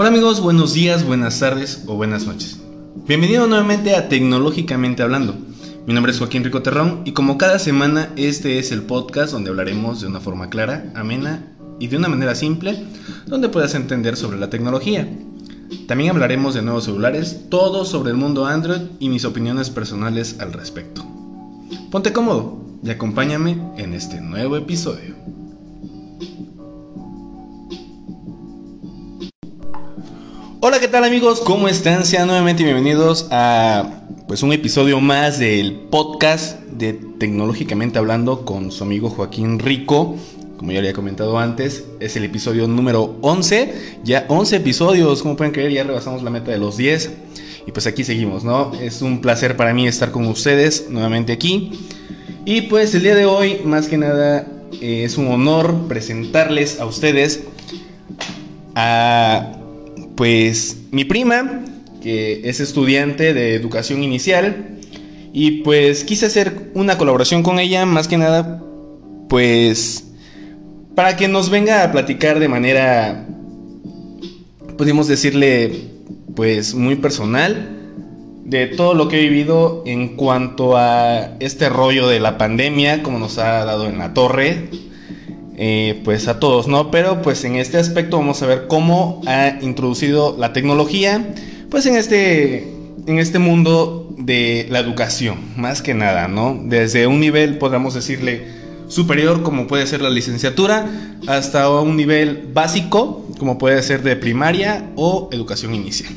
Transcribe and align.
Hola 0.00 0.08
amigos, 0.08 0.40
buenos 0.40 0.72
días, 0.72 1.04
buenas 1.04 1.40
tardes 1.40 1.84
o 1.86 1.94
buenas 1.94 2.26
noches. 2.26 2.58
Bienvenido 3.06 3.46
nuevamente 3.46 3.94
a 3.94 4.08
Tecnológicamente 4.08 5.02
Hablando. 5.02 5.36
Mi 5.86 5.92
nombre 5.92 6.10
es 6.10 6.18
Joaquín 6.18 6.42
Rico 6.42 6.62
Terrón 6.62 7.02
y 7.04 7.12
como 7.12 7.36
cada 7.36 7.58
semana 7.58 8.08
este 8.16 8.58
es 8.58 8.72
el 8.72 8.80
podcast 8.80 9.30
donde 9.30 9.50
hablaremos 9.50 10.00
de 10.00 10.06
una 10.06 10.18
forma 10.18 10.48
clara, 10.48 10.90
amena 10.94 11.44
y 11.78 11.88
de 11.88 11.98
una 11.98 12.08
manera 12.08 12.34
simple 12.34 12.82
donde 13.26 13.50
puedas 13.50 13.74
entender 13.74 14.16
sobre 14.16 14.38
la 14.38 14.48
tecnología. 14.48 15.06
También 15.86 16.12
hablaremos 16.12 16.54
de 16.54 16.62
nuevos 16.62 16.84
celulares, 16.84 17.50
todo 17.50 17.84
sobre 17.84 18.12
el 18.12 18.16
mundo 18.16 18.46
Android 18.46 18.80
y 19.00 19.10
mis 19.10 19.26
opiniones 19.26 19.68
personales 19.68 20.40
al 20.40 20.54
respecto. 20.54 21.04
Ponte 21.90 22.14
cómodo 22.14 22.64
y 22.82 22.88
acompáñame 22.88 23.58
en 23.76 23.92
este 23.92 24.18
nuevo 24.22 24.56
episodio. 24.56 25.14
Hola, 30.62 30.78
¿qué 30.78 30.88
tal 30.88 31.04
amigos? 31.04 31.40
¿Cómo 31.40 31.68
están? 31.68 32.04
Sean 32.04 32.26
nuevamente 32.26 32.62
bienvenidos 32.62 33.28
a 33.30 34.02
pues 34.28 34.42
un 34.42 34.52
episodio 34.52 35.00
más 35.00 35.38
del 35.38 35.72
podcast 35.72 36.60
de 36.64 36.92
Tecnológicamente 36.92 37.98
Hablando 37.98 38.44
con 38.44 38.70
su 38.70 38.84
amigo 38.84 39.08
Joaquín 39.08 39.58
Rico. 39.58 40.16
Como 40.58 40.70
ya 40.72 40.80
había 40.80 40.92
comentado 40.92 41.38
antes, 41.38 41.84
es 41.98 42.14
el 42.16 42.24
episodio 42.24 42.68
número 42.68 43.16
11. 43.22 44.00
Ya 44.04 44.26
11 44.28 44.56
episodios, 44.56 45.22
como 45.22 45.34
pueden 45.34 45.54
creer, 45.54 45.72
ya 45.72 45.82
rebasamos 45.82 46.22
la 46.22 46.28
meta 46.28 46.50
de 46.50 46.58
los 46.58 46.76
10. 46.76 47.10
Y 47.66 47.72
pues 47.72 47.86
aquí 47.86 48.04
seguimos, 48.04 48.44
¿no? 48.44 48.74
Es 48.74 49.00
un 49.00 49.22
placer 49.22 49.56
para 49.56 49.72
mí 49.72 49.88
estar 49.88 50.10
con 50.10 50.26
ustedes 50.26 50.90
nuevamente 50.90 51.32
aquí. 51.32 51.72
Y 52.44 52.62
pues 52.62 52.94
el 52.94 53.02
día 53.02 53.14
de 53.14 53.24
hoy, 53.24 53.62
más 53.64 53.88
que 53.88 53.96
nada, 53.96 54.46
eh, 54.82 55.04
es 55.04 55.16
un 55.16 55.28
honor 55.28 55.88
presentarles 55.88 56.80
a 56.80 56.84
ustedes 56.84 57.44
a 58.74 59.56
pues 60.20 60.76
mi 60.90 61.06
prima, 61.06 61.64
que 62.02 62.42
es 62.44 62.60
estudiante 62.60 63.32
de 63.32 63.54
educación 63.54 64.04
inicial, 64.04 64.78
y 65.32 65.62
pues 65.62 66.04
quise 66.04 66.26
hacer 66.26 66.72
una 66.74 66.98
colaboración 66.98 67.42
con 67.42 67.58
ella, 67.58 67.86
más 67.86 68.06
que 68.06 68.18
nada, 68.18 68.62
pues 69.30 70.08
para 70.94 71.16
que 71.16 71.26
nos 71.26 71.48
venga 71.48 71.84
a 71.84 71.90
platicar 71.90 72.38
de 72.38 72.48
manera, 72.48 73.26
podemos 74.76 75.08
decirle, 75.08 75.84
pues 76.36 76.74
muy 76.74 76.96
personal, 76.96 77.78
de 78.44 78.66
todo 78.66 78.92
lo 78.92 79.08
que 79.08 79.20
he 79.20 79.22
vivido 79.22 79.82
en 79.86 80.16
cuanto 80.16 80.76
a 80.76 81.38
este 81.40 81.70
rollo 81.70 82.08
de 82.08 82.20
la 82.20 82.36
pandemia, 82.36 83.02
como 83.02 83.18
nos 83.18 83.38
ha 83.38 83.64
dado 83.64 83.88
en 83.88 83.96
la 83.96 84.12
torre, 84.12 84.68
eh, 85.62 86.00
pues 86.04 86.26
a 86.26 86.40
todos, 86.40 86.68
¿no? 86.68 86.90
Pero 86.90 87.20
pues 87.20 87.44
en 87.44 87.56
este 87.56 87.76
aspecto 87.76 88.16
vamos 88.16 88.42
a 88.42 88.46
ver 88.46 88.66
cómo 88.66 89.20
ha 89.26 89.58
introducido 89.60 90.34
la 90.38 90.54
tecnología, 90.54 91.34
pues 91.68 91.84
en 91.84 91.96
este, 91.96 92.66
en 93.06 93.18
este 93.18 93.38
mundo 93.38 94.08
de 94.16 94.66
la 94.70 94.78
educación, 94.78 95.36
más 95.56 95.82
que 95.82 95.92
nada, 95.92 96.28
¿no? 96.28 96.58
Desde 96.64 97.06
un 97.06 97.20
nivel, 97.20 97.58
podríamos 97.58 97.92
decirle, 97.92 98.46
superior, 98.88 99.42
como 99.42 99.66
puede 99.66 99.86
ser 99.86 100.00
la 100.00 100.08
licenciatura, 100.08 100.88
hasta 101.26 101.68
un 101.68 101.94
nivel 101.94 102.48
básico, 102.54 103.26
como 103.38 103.58
puede 103.58 103.82
ser 103.82 104.02
de 104.02 104.16
primaria 104.16 104.90
o 104.96 105.28
educación 105.30 105.74
inicial. 105.74 106.14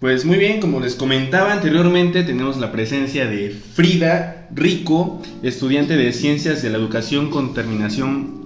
Pues 0.00 0.26
muy 0.26 0.36
bien, 0.36 0.60
como 0.60 0.80
les 0.80 0.94
comentaba 0.94 1.54
anteriormente, 1.54 2.22
tenemos 2.22 2.58
la 2.58 2.70
presencia 2.70 3.26
de 3.26 3.48
Frida 3.50 4.46
Rico, 4.54 5.22
estudiante 5.42 5.96
de 5.96 6.12
Ciencias 6.12 6.62
de 6.62 6.68
la 6.68 6.76
Educación 6.76 7.30
con 7.30 7.54
terminación... 7.54 8.44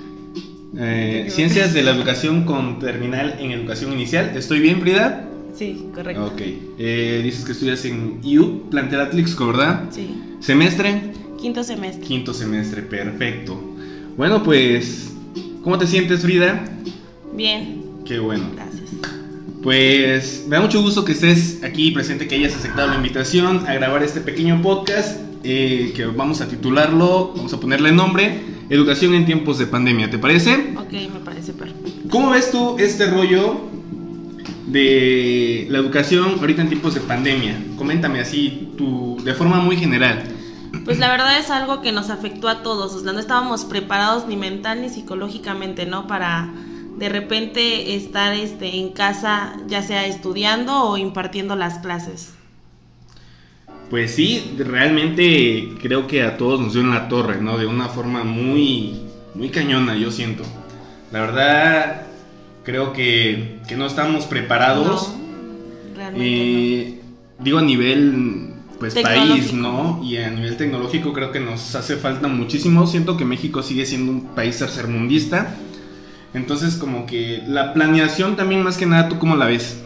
Eh, 0.79 1.27
Ciencias 1.29 1.75
de 1.75 1.83
la 1.83 1.91
Educación 1.91 2.45
con 2.45 2.79
terminal 2.79 3.37
en 3.41 3.51
Educación 3.51 3.93
Inicial. 3.93 4.31
¿Estoy 4.37 4.61
bien, 4.61 4.81
Frida? 4.81 5.29
Sí, 5.53 5.87
correcto. 5.93 6.27
Ok. 6.27 6.41
Eh, 6.79 7.21
dices 7.25 7.45
que 7.45 7.53
estudias 7.53 7.85
en 7.85 8.21
IU, 8.23 8.71
Plantel 8.71 9.01
Atlixco, 9.01 9.49
¿verdad? 9.49 9.87
Sí. 9.91 10.23
¿Semestre? 10.39 11.13
Quinto 11.41 11.65
semestre. 11.65 12.07
Quinto 12.07 12.33
semestre, 12.33 12.83
perfecto. 12.83 13.61
Bueno, 14.17 14.45
pues, 14.45 15.13
¿cómo 15.65 15.77
te 15.79 15.89
sientes, 15.89 16.21
Frida? 16.23 16.65
Bien. 17.35 17.83
Qué 18.05 18.21
bueno. 18.21 18.45
Gracias. 18.55 18.70
Pues 19.63 20.45
me 20.49 20.57
da 20.57 20.63
mucho 20.63 20.83
gusto 20.83 21.05
que 21.05 21.13
estés 21.13 21.63
aquí 21.63 21.91
presente, 21.91 22.27
que 22.27 22.37
hayas 22.37 22.55
aceptado 22.55 22.89
la 22.89 22.97
invitación 22.97 23.67
a 23.67 23.75
grabar 23.75 24.03
este 24.03 24.21
pequeño 24.21 24.63
podcast 24.63 25.21
eh, 25.45 25.93
que 25.95 26.07
vamos 26.07 26.41
a 26.41 26.49
titularlo, 26.49 27.33
vamos 27.35 27.53
a 27.53 27.61
ponerle 27.61 27.93
nombre, 27.93 28.41
Educación 28.71 29.15
en 29.15 29.27
tiempos 29.27 29.59
de 29.59 29.67
pandemia, 29.67 30.11
¿te 30.11 30.19
parece? 30.19 30.75
Ok, 30.79 30.93
me 30.93 31.19
parece 31.25 31.53
perfecto. 31.53 32.09
¿Cómo 32.09 32.31
ves 32.31 32.53
tú 32.53 32.77
este 32.79 33.11
rollo 33.11 33.63
de 34.69 35.67
la 35.69 35.79
educación 35.79 36.37
ahorita 36.39 36.63
en 36.63 36.69
tiempos 36.69 36.95
de 36.95 37.01
pandemia? 37.01 37.61
Coméntame 37.77 38.21
así, 38.21 38.73
tu, 38.79 39.19
de 39.25 39.35
forma 39.35 39.59
muy 39.59 39.77
general. 39.77 40.23
Pues 40.85 41.01
la 41.01 41.11
verdad 41.11 41.37
es 41.41 41.51
algo 41.51 41.83
que 41.83 41.91
nos 41.91 42.11
afectó 42.11 42.49
a 42.49 42.63
todos, 42.63 42.95
o 42.95 43.01
sea, 43.01 43.13
no 43.13 43.19
estábamos 43.19 43.65
preparados 43.65 44.29
ni 44.29 44.37
mental 44.37 44.83
ni 44.83 44.89
psicológicamente, 44.89 45.85
¿no? 45.85 46.07
Para 46.07 46.55
de 47.01 47.09
repente 47.09 47.97
estar 47.97 48.35
este, 48.35 48.77
en 48.77 48.93
casa, 48.93 49.57
ya 49.67 49.83
sea 49.83 50.07
estudiando 50.07 50.85
o 50.85 50.99
impartiendo 50.99 51.57
las 51.57 51.79
clases. 51.79 52.35
Pues 53.89 54.15
sí, 54.15 54.55
realmente 54.59 55.77
creo 55.81 56.07
que 56.07 56.23
a 56.23 56.37
todos 56.37 56.61
nos 56.61 56.75
dio 56.75 56.83
en 56.83 56.91
la 56.91 57.09
torre, 57.09 57.41
¿no? 57.41 57.59
De 57.59 57.67
una 57.67 57.89
forma 57.89 58.23
muy, 58.25 59.01
muy 59.35 59.51
cañona, 59.51 59.97
yo 59.97 60.11
siento. 60.13 60.45
La 61.11 61.21
verdad, 61.23 62.07
creo 62.63 62.93
que, 62.93 63.61
que 63.67 63.77
no 63.77 63.87
estamos 63.87 64.27
preparados. 64.27 65.09
No, 65.09 65.95
realmente 65.95 66.25
Eh, 66.25 67.01
Digo 67.39 67.59
a 67.59 67.63
nivel 67.63 68.55
pues 68.79 68.95
país, 68.97 69.53
¿no? 69.55 70.01
Y 70.05 70.19
a 70.19 70.31
nivel 70.31 70.57
tecnológico 70.57 71.13
creo 71.13 71.33
que 71.33 71.41
nos 71.41 71.75
hace 71.75 71.97
falta 71.97 72.29
muchísimo. 72.29 72.87
Siento 72.87 73.17
que 73.17 73.25
México 73.25 73.63
sigue 73.63 73.87
siendo 73.87 74.13
un 74.13 74.35
país 74.35 74.59
tercermundista. 74.59 75.57
Entonces 76.35 76.77
como 76.77 77.07
que 77.07 77.43
la 77.47 77.73
planeación 77.75 78.37
también 78.37 78.63
más 78.63 78.77
que 78.77 78.87
nada, 78.87 79.09
¿tú 79.09 79.19
cómo 79.19 79.37
la 79.37 79.47
ves? 79.47 79.77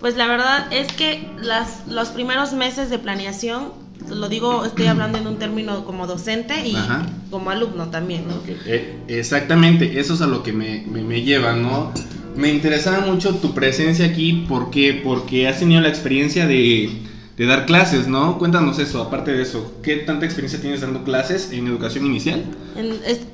Pues 0.00 0.16
la 0.16 0.26
verdad 0.26 0.72
es 0.72 0.92
que 0.92 1.20
las, 1.40 1.86
los 1.88 2.08
primeros 2.08 2.52
meses 2.52 2.90
de 2.90 2.98
planeación, 2.98 3.72
lo 4.08 4.28
digo, 4.28 4.64
estoy 4.64 4.86
hablando 4.88 5.18
en 5.18 5.26
un 5.26 5.38
término 5.38 5.84
como 5.84 6.06
docente 6.06 6.66
y 6.66 6.74
Ajá. 6.76 7.06
como 7.30 7.50
alumno 7.50 7.88
también, 7.88 8.24
¿no? 8.28 8.34
Eh, 8.66 8.98
exactamente, 9.08 9.98
eso 10.00 10.14
es 10.14 10.20
a 10.20 10.26
lo 10.26 10.42
que 10.42 10.52
me, 10.52 10.84
me- 10.90 11.02
me 11.02 11.22
lleva, 11.22 11.54
¿no? 11.54 11.92
Me 12.36 12.50
interesaba 12.52 13.00
mucho 13.04 13.34
tu 13.36 13.52
presencia 13.54 14.06
aquí, 14.06 14.44
¿por 14.48 14.70
qué? 14.70 15.00
Porque 15.02 15.48
has 15.48 15.58
tenido 15.58 15.80
la 15.80 15.88
experiencia 15.88 16.46
de, 16.46 16.90
de 17.38 17.46
dar 17.46 17.66
clases, 17.66 18.08
¿no? 18.08 18.36
Cuéntanos 18.36 18.78
eso, 18.80 19.00
aparte 19.00 19.32
de 19.32 19.42
eso, 19.42 19.72
¿qué 19.82 19.96
tanta 19.98 20.26
experiencia 20.26 20.60
tienes 20.60 20.80
dando 20.80 21.04
clases 21.04 21.52
en 21.52 21.68
educación 21.68 22.04
inicial? 22.04 22.44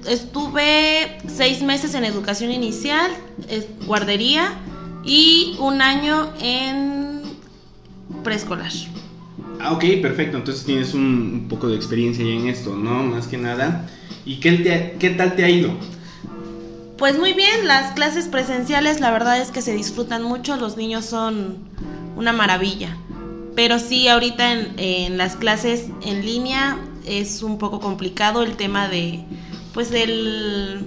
Estuve 0.06 1.18
seis 1.26 1.62
meses 1.62 1.94
en 1.94 2.04
educación 2.04 2.52
inicial, 2.52 3.10
guardería 3.86 4.52
y 5.04 5.56
un 5.58 5.80
año 5.80 6.30
en 6.38 7.22
preescolar. 8.22 8.70
Ah, 9.58 9.72
ok, 9.72 9.84
perfecto, 10.02 10.36
entonces 10.36 10.64
tienes 10.64 10.92
un, 10.92 11.00
un 11.42 11.48
poco 11.48 11.68
de 11.68 11.76
experiencia 11.76 12.22
ya 12.24 12.32
en 12.32 12.48
esto, 12.48 12.76
¿no? 12.76 13.02
Más 13.04 13.26
que 13.26 13.38
nada. 13.38 13.88
¿Y 14.26 14.36
qué, 14.36 14.52
te- 14.52 14.96
qué 14.98 15.10
tal 15.10 15.34
te 15.34 15.44
ha 15.44 15.48
ido? 15.48 15.70
Pues 16.98 17.18
muy 17.18 17.32
bien, 17.32 17.66
las 17.66 17.92
clases 17.92 18.28
presenciales 18.28 19.00
la 19.00 19.10
verdad 19.10 19.40
es 19.40 19.50
que 19.50 19.62
se 19.62 19.74
disfrutan 19.74 20.22
mucho, 20.22 20.56
los 20.56 20.76
niños 20.76 21.06
son 21.06 21.56
una 22.16 22.32
maravilla. 22.32 22.96
Pero 23.54 23.78
sí, 23.78 24.08
ahorita 24.08 24.52
en, 24.52 24.74
en 24.78 25.18
las 25.18 25.36
clases 25.36 25.86
en 26.02 26.24
línea 26.24 26.78
es 27.06 27.42
un 27.42 27.58
poco 27.58 27.80
complicado 27.80 28.42
el 28.42 28.56
tema 28.56 28.88
de, 28.88 29.20
pues, 29.72 29.92
el 29.92 30.86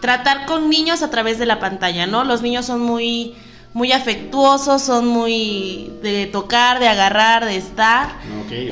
tratar 0.00 0.46
con 0.46 0.70
niños 0.70 1.02
a 1.02 1.10
través 1.10 1.38
de 1.38 1.46
la 1.46 1.58
pantalla, 1.58 2.06
¿no? 2.06 2.24
Los 2.24 2.40
niños 2.42 2.64
son 2.66 2.80
muy, 2.80 3.34
muy 3.74 3.92
afectuosos, 3.92 4.82
son 4.82 5.06
muy 5.08 5.90
de 6.02 6.26
tocar, 6.26 6.78
de 6.80 6.88
agarrar, 6.88 7.44
de 7.44 7.56
estar. 7.56 8.14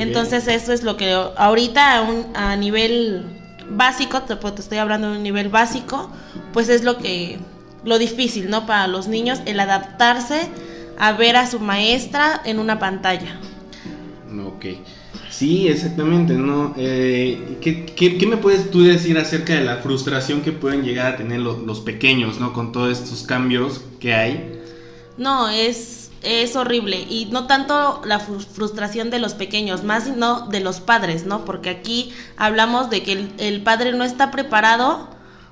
Entonces 0.00 0.46
eso 0.48 0.72
es 0.72 0.82
lo 0.82 0.96
que 0.96 1.12
ahorita 1.36 1.98
a, 1.98 2.02
un- 2.02 2.26
a 2.34 2.56
nivel 2.56 3.24
básico, 3.70 4.22
te, 4.22 4.36
te 4.36 4.60
estoy 4.60 4.78
hablando 4.78 5.10
de 5.10 5.16
un 5.16 5.22
nivel 5.22 5.48
básico, 5.48 6.10
pues 6.52 6.68
es 6.68 6.84
lo 6.84 6.98
que 6.98 7.38
lo 7.84 7.98
difícil, 7.98 8.48
¿no? 8.48 8.64
Para 8.66 8.86
los 8.86 9.08
niños 9.08 9.40
el 9.44 9.60
adaptarse 9.60 10.48
a 10.98 11.12
ver 11.12 11.36
a 11.36 11.46
su 11.46 11.60
maestra 11.60 12.40
en 12.44 12.58
una 12.58 12.78
pantalla. 12.78 13.38
Ok. 14.46 14.66
Sí, 15.30 15.66
exactamente, 15.68 16.34
¿no? 16.34 16.74
Eh, 16.76 17.58
¿qué, 17.60 17.84
qué, 17.86 18.18
qué 18.18 18.26
me 18.26 18.36
puedes 18.36 18.70
tú 18.70 18.82
decir 18.82 19.18
acerca 19.18 19.54
de 19.54 19.64
la 19.64 19.78
frustración 19.78 20.42
que 20.42 20.52
pueden 20.52 20.82
llegar 20.82 21.14
a 21.14 21.16
tener 21.16 21.40
lo- 21.40 21.58
los 21.58 21.80
pequeños, 21.80 22.38
¿no? 22.40 22.52
Con 22.52 22.70
todos 22.72 22.98
estos 23.00 23.22
cambios 23.24 23.80
que 24.00 24.14
hay. 24.14 24.60
No, 25.16 25.48
es, 25.48 26.10
es 26.22 26.54
horrible. 26.56 26.98
Y 27.08 27.26
no 27.26 27.46
tanto 27.46 28.00
la 28.04 28.20
fru- 28.20 28.44
frustración 28.46 29.10
de 29.10 29.18
los 29.18 29.34
pequeños, 29.34 29.82
más 29.82 30.06
no 30.16 30.46
de 30.48 30.60
los 30.60 30.80
padres, 30.80 31.26
¿no? 31.26 31.44
Porque 31.44 31.70
aquí 31.70 32.12
hablamos 32.36 32.90
de 32.90 33.02
que 33.02 33.12
el, 33.12 33.32
el 33.38 33.62
padre 33.62 33.92
no 33.92 34.04
está 34.04 34.30
preparado 34.30 35.08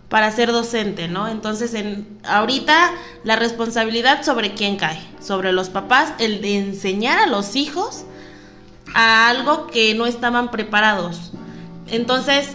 para 0.08 0.30
ser 0.30 0.52
docente, 0.52 1.08
¿no? 1.08 1.26
Entonces, 1.28 1.74
en, 1.74 2.06
ahorita 2.24 2.92
la 3.24 3.34
responsabilidad 3.36 4.22
sobre 4.24 4.52
quién 4.54 4.76
cae, 4.76 5.00
sobre 5.22 5.52
los 5.52 5.68
papás, 5.68 6.12
el 6.18 6.40
de 6.40 6.58
enseñar 6.58 7.18
a 7.18 7.26
los 7.26 7.56
hijos 7.56 8.04
a 8.94 9.28
algo 9.28 9.66
que 9.66 9.94
no 9.94 10.06
estaban 10.06 10.50
preparados. 10.50 11.32
Entonces, 11.88 12.48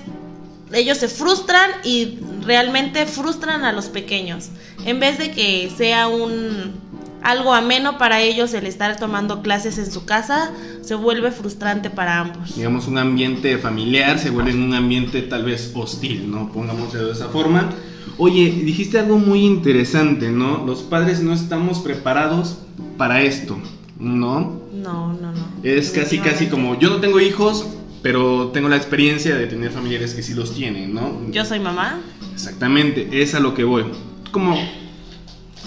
ellos 0.73 0.97
se 0.97 1.07
frustran 1.07 1.71
y 1.83 2.19
realmente 2.45 3.05
frustran 3.05 3.63
a 3.63 3.71
los 3.71 3.85
pequeños. 3.85 4.49
En 4.85 4.99
vez 4.99 5.17
de 5.17 5.31
que 5.31 5.71
sea 5.75 6.07
un 6.07 6.87
algo 7.23 7.53
ameno 7.53 7.97
para 7.97 8.21
ellos 8.21 8.53
el 8.53 8.65
estar 8.67 8.97
tomando 8.97 9.41
clases 9.41 9.77
en 9.77 9.91
su 9.91 10.05
casa, 10.05 10.51
se 10.81 10.95
vuelve 10.95 11.31
frustrante 11.31 11.89
para 11.89 12.19
ambos. 12.19 12.55
Digamos, 12.55 12.87
un 12.87 12.97
ambiente 12.97 13.57
familiar 13.57 14.19
se 14.19 14.29
vuelve 14.29 14.51
en 14.51 14.63
un 14.63 14.73
ambiente 14.73 15.21
tal 15.23 15.43
vez 15.43 15.71
hostil, 15.73 16.29
¿no? 16.29 16.51
Pongámoslo 16.51 17.07
de 17.07 17.11
esa 17.11 17.27
forma. 17.27 17.69
Oye, 18.17 18.51
dijiste 18.63 18.99
algo 18.99 19.17
muy 19.19 19.45
interesante, 19.45 20.29
¿no? 20.29 20.65
Los 20.65 20.81
padres 20.81 21.21
no 21.21 21.33
estamos 21.33 21.79
preparados 21.79 22.59
para 22.97 23.21
esto, 23.21 23.57
¿no? 23.99 24.61
No, 24.73 25.13
no, 25.13 25.31
no. 25.31 25.47
Es 25.63 25.91
casi, 25.91 26.19
casi 26.19 26.47
como, 26.47 26.79
yo 26.79 26.89
no 26.89 26.97
tengo 26.97 27.19
hijos, 27.19 27.67
pero 28.01 28.47
tengo 28.47 28.69
la 28.69 28.77
experiencia 28.77 29.35
de 29.35 29.47
tener 29.47 29.71
familiares 29.71 30.13
que 30.13 30.23
sí 30.23 30.33
los 30.33 30.53
tienen, 30.53 30.93
¿no? 30.93 31.29
Yo 31.31 31.45
soy 31.45 31.59
mamá. 31.59 31.99
Exactamente, 32.33 33.09
es 33.11 33.35
a 33.35 33.39
lo 33.39 33.53
que 33.53 33.63
voy. 33.63 33.85
Como 34.31 34.55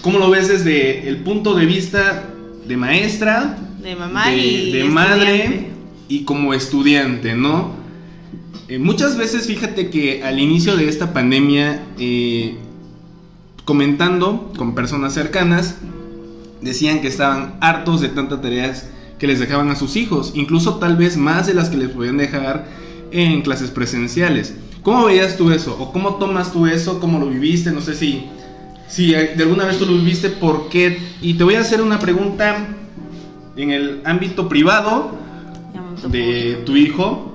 ¿Cómo 0.03 0.19
lo 0.19 0.31
ves 0.31 0.49
desde 0.49 1.08
el 1.08 1.19
punto 1.19 1.55
de 1.55 1.67
vista 1.67 2.25
de 2.67 2.76
maestra? 2.76 3.58
De 3.82 3.94
mamá 3.94 4.29
de, 4.29 4.37
y 4.37 4.73
de 4.73 4.85
madre 4.85 5.67
y 6.08 6.25
como 6.25 6.55
estudiante, 6.55 7.35
¿no? 7.35 7.73
Eh, 8.69 8.79
muchas 8.79 9.17
veces 9.17 9.47
fíjate 9.47 9.91
que 9.91 10.23
al 10.23 10.38
inicio 10.38 10.77
de 10.77 10.88
esta 10.88 11.12
pandemia, 11.12 11.82
eh, 11.99 12.56
comentando 13.65 14.53
con 14.56 14.75
personas 14.75 15.15
cercanas, 15.15 15.77
decían 16.61 17.00
que 17.00 17.09
estaban 17.09 17.56
hartos 17.61 18.00
de 18.00 18.09
tantas 18.09 18.43
tareas 18.43 18.91
que 19.19 19.27
les 19.27 19.41
dejaban 19.41 19.71
a 19.71 19.77
sus 19.77 19.97
hijos, 19.97 20.32
incluso 20.35 20.77
tal 20.77 20.97
vez 20.97 21.17
más 21.17 21.47
de 21.47 21.55
las 21.55 21.69
que 21.69 21.77
les 21.77 21.91
podían 21.91 22.17
dejar 22.17 22.67
en 23.11 23.43
clases 23.43 23.71
presenciales. 23.71 24.55
¿Cómo 24.82 25.06
veías 25.06 25.37
tú 25.37 25.50
eso? 25.50 25.77
¿O 25.79 25.93
cómo 25.93 26.17
tomas 26.17 26.53
tú 26.53 26.67
eso? 26.67 27.00
¿Cómo 27.00 27.19
lo 27.19 27.27
viviste? 27.27 27.71
No 27.71 27.81
sé 27.81 27.94
si 27.94 28.25
si 28.91 29.12
de 29.12 29.43
alguna 29.44 29.67
vez 29.67 29.79
tú 29.79 29.87
lo 29.87 29.93
viviste, 29.93 30.31
¿por 30.31 30.69
qué? 30.69 30.99
Y 31.23 31.35
te 31.35 31.44
voy 31.44 31.55
a 31.55 31.61
hacer 31.61 31.81
una 31.81 32.00
pregunta 32.00 32.67
en 33.56 33.71
el 33.71 34.00
ámbito 34.05 34.49
privado 34.49 35.12
de 36.09 36.62
tu 36.67 36.75
hijo, 36.77 37.30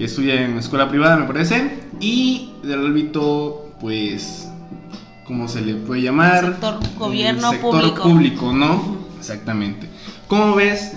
que 0.00 0.06
estudia 0.06 0.46
en 0.46 0.56
escuela 0.56 0.88
privada, 0.88 1.18
me 1.18 1.26
parece, 1.26 1.78
y 2.00 2.52
del 2.62 2.86
ámbito, 2.86 3.70
pues, 3.82 4.48
¿cómo 5.26 5.46
se 5.46 5.60
le 5.60 5.74
puede 5.74 6.00
llamar? 6.00 6.42
Sector 6.52 6.80
gobierno 6.96 7.50
sector 7.50 8.00
público. 8.00 8.50
¿no? 8.50 8.96
Exactamente. 9.18 9.86
¿Cómo 10.26 10.54
ves? 10.54 10.92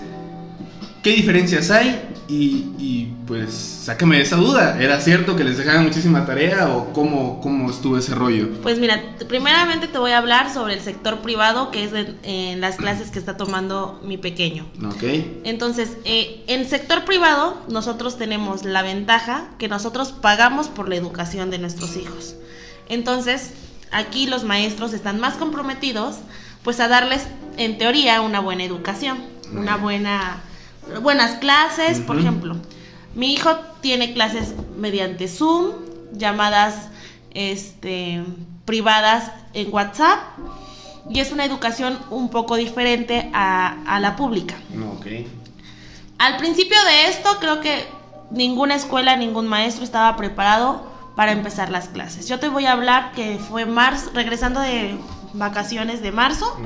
¿Qué 1.04 1.10
diferencias 1.12 1.70
hay? 1.70 2.13
Y, 2.28 3.10
pues 3.28 3.54
sácame 3.54 4.18
de 4.18 4.24
esa 4.24 4.38
duda. 4.38 4.82
¿Era 4.82 5.00
cierto 5.02 5.36
que 5.36 5.44
les 5.44 5.58
dejaban 5.58 5.84
muchísima 5.84 6.26
tarea 6.26 6.70
o 6.70 6.94
cómo, 6.94 7.42
cómo 7.42 7.70
estuvo 7.70 7.98
ese 7.98 8.16
rollo? 8.16 8.50
Pues 8.62 8.80
mira, 8.80 9.02
primeramente 9.28 9.88
te 9.88 9.98
voy 9.98 10.12
a 10.12 10.18
hablar 10.18 10.54
sobre 10.54 10.74
el 10.74 10.82
sector 10.82 11.20
privado, 11.20 11.72
que 11.72 11.84
es 11.84 11.92
en 12.24 12.62
las 12.62 12.78
clases 12.78 13.12
que 13.12 13.20
está 13.20 13.38
tomando 13.38 14.00
mi 14.04 14.18
pequeño. 14.18 14.66
Ok. 14.86 15.04
Entonces, 15.44 15.98
eh, 16.06 16.44
en 16.48 16.68
sector 16.68 17.06
privado 17.06 17.62
nosotros 17.68 18.18
tenemos 18.18 18.64
la 18.64 18.82
ventaja 18.82 19.50
que 19.58 19.68
nosotros 19.68 20.12
pagamos 20.12 20.68
por 20.68 20.90
la 20.90 20.96
educación 20.96 21.50
de 21.50 21.60
nuestros 21.60 21.98
hijos. 21.98 22.36
Entonces, 22.90 23.52
aquí 23.92 24.28
los 24.28 24.44
maestros 24.44 24.94
están 24.94 25.20
más 25.20 25.36
comprometidos 25.36 26.18
pues 26.64 26.80
a 26.80 26.88
darles, 26.88 27.28
en 27.58 27.78
teoría, 27.78 28.22
una 28.22 28.40
buena 28.40 28.64
educación, 28.64 29.18
una 29.52 29.76
buena 29.76 30.42
buenas 31.02 31.38
clases, 31.38 32.00
por 32.00 32.20
ejemplo. 32.20 32.56
Mi 33.16 33.34
hijo 33.34 33.56
tiene 33.82 34.14
clases 34.14 34.54
mediante 34.78 35.28
Zoom, 35.28 35.72
llamadas 36.14 36.90
este, 37.32 38.24
privadas 38.66 39.32
en 39.54 39.74
WhatsApp 39.74 40.20
y 41.10 41.20
es 41.20 41.32
una 41.32 41.46
educación 41.46 41.98
un 42.10 42.30
poco 42.30 42.56
diferente 42.56 43.30
a, 43.34 44.00
la 44.00 44.16
pública. 44.16 44.56
Al 46.18 46.38
principio 46.38 46.78
de 46.86 47.10
esto 47.10 47.30
creo 47.40 47.60
que 47.60 47.86
ninguna 48.32 48.76
escuela, 48.76 49.18
ningún 49.18 49.48
maestro 49.48 49.84
estaba 49.84 50.16
preparado 50.16 50.92
para 51.16 51.32
empezar 51.32 51.70
las 51.70 51.90
clases. 51.90 52.28
Yo 52.28 52.40
te 52.40 52.48
voy 52.50 52.66
a 52.66 52.72
hablar 52.72 53.12
que 53.12 53.38
fue 53.38 53.66
marzo, 53.66 54.12
regresando 54.14 54.60
de 54.60 54.96
vacaciones 55.34 56.02
de 56.02 56.12
marzo. 56.12 56.58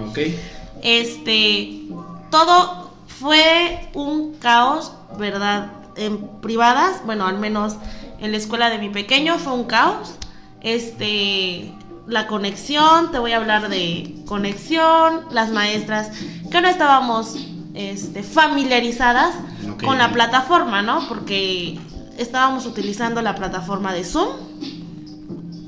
Este, 0.81 1.81
todo 2.30 2.87
fue 3.19 3.90
un 3.94 4.36
caos, 4.36 4.94
¿verdad? 5.18 5.72
En 5.96 6.28
privadas, 6.42 7.02
bueno, 7.06 7.25
al 7.25 7.40
menos 7.40 7.75
en 8.19 8.31
la 8.31 8.38
escuela 8.38 8.69
de 8.69 8.78
mi 8.78 8.90
pequeño 8.90 9.38
fue 9.40 9.54
un 9.54 9.66
caos. 9.66 10.16
Este, 10.62 11.74
la 12.08 12.28
conexión, 12.28 13.12
te 13.12 13.19
voy 13.19 13.31
a 13.34 13.38
hablar 13.38 13.69
de 13.69 14.16
conexión, 14.25 15.25
las 15.31 15.52
maestras 15.52 16.12
que 16.52 16.62
no 16.62 16.68
estábamos 16.68 17.36
este, 17.74 18.24
familiarizadas 18.24 19.36
con 19.84 19.98
la 19.98 20.12
plataforma, 20.12 20.81
¿no? 20.81 21.08
Porque 21.08 21.80
estábamos 22.18 22.66
utilizando 22.66 23.22
la 23.22 23.36
plataforma 23.36 23.94
de 23.94 24.04
Zoom. 24.04 24.30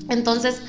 Entonces, 0.09 0.61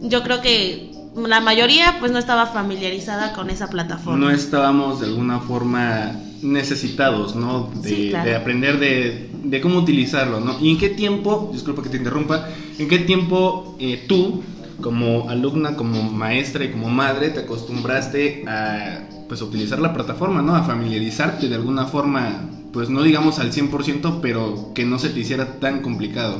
yo 0.00 0.22
creo 0.22 0.40
que 0.40 0.89
la 1.16 1.40
mayoría 1.40 1.96
pues 1.98 2.12
no 2.12 2.18
estaba 2.18 2.46
familiarizada 2.46 3.32
con 3.32 3.50
esa 3.50 3.68
plataforma. 3.68 4.18
No 4.18 4.30
estábamos 4.30 5.00
de 5.00 5.06
alguna 5.06 5.40
forma 5.40 6.12
necesitados, 6.42 7.34
¿no? 7.34 7.70
De, 7.82 8.34
aprender 8.34 8.78
de, 8.78 9.60
cómo 9.60 9.78
utilizarlo, 9.78 10.40
¿no? 10.40 10.58
¿Y 10.60 10.70
en 10.70 10.78
qué 10.78 10.90
tiempo, 10.90 11.50
disculpa 11.52 11.82
que 11.82 11.88
te 11.88 11.96
interrumpa, 11.96 12.48
en 12.78 12.88
qué 12.88 12.98
tiempo 13.00 13.76
eh, 13.78 14.04
tú, 14.08 14.42
como 14.80 15.28
alumna, 15.28 15.76
como 15.76 16.02
maestra 16.02 16.64
y 16.64 16.70
como 16.70 16.88
madre, 16.88 17.30
te 17.30 17.40
acostumbraste 17.40 18.44
a, 18.46 19.00
pues, 19.28 19.42
a 19.42 19.44
utilizar 19.44 19.78
la 19.78 19.92
plataforma, 19.92 20.42
¿no? 20.42 20.54
A 20.54 20.62
familiarizarte 20.62 21.48
de 21.48 21.54
alguna 21.54 21.86
forma, 21.86 22.48
pues 22.72 22.88
no 22.88 23.02
digamos 23.02 23.38
al 23.38 23.52
100%, 23.52 24.20
pero 24.22 24.72
que 24.74 24.84
no 24.86 24.98
se 24.98 25.10
te 25.10 25.20
hiciera 25.20 25.58
tan 25.58 25.82
complicado. 25.82 26.38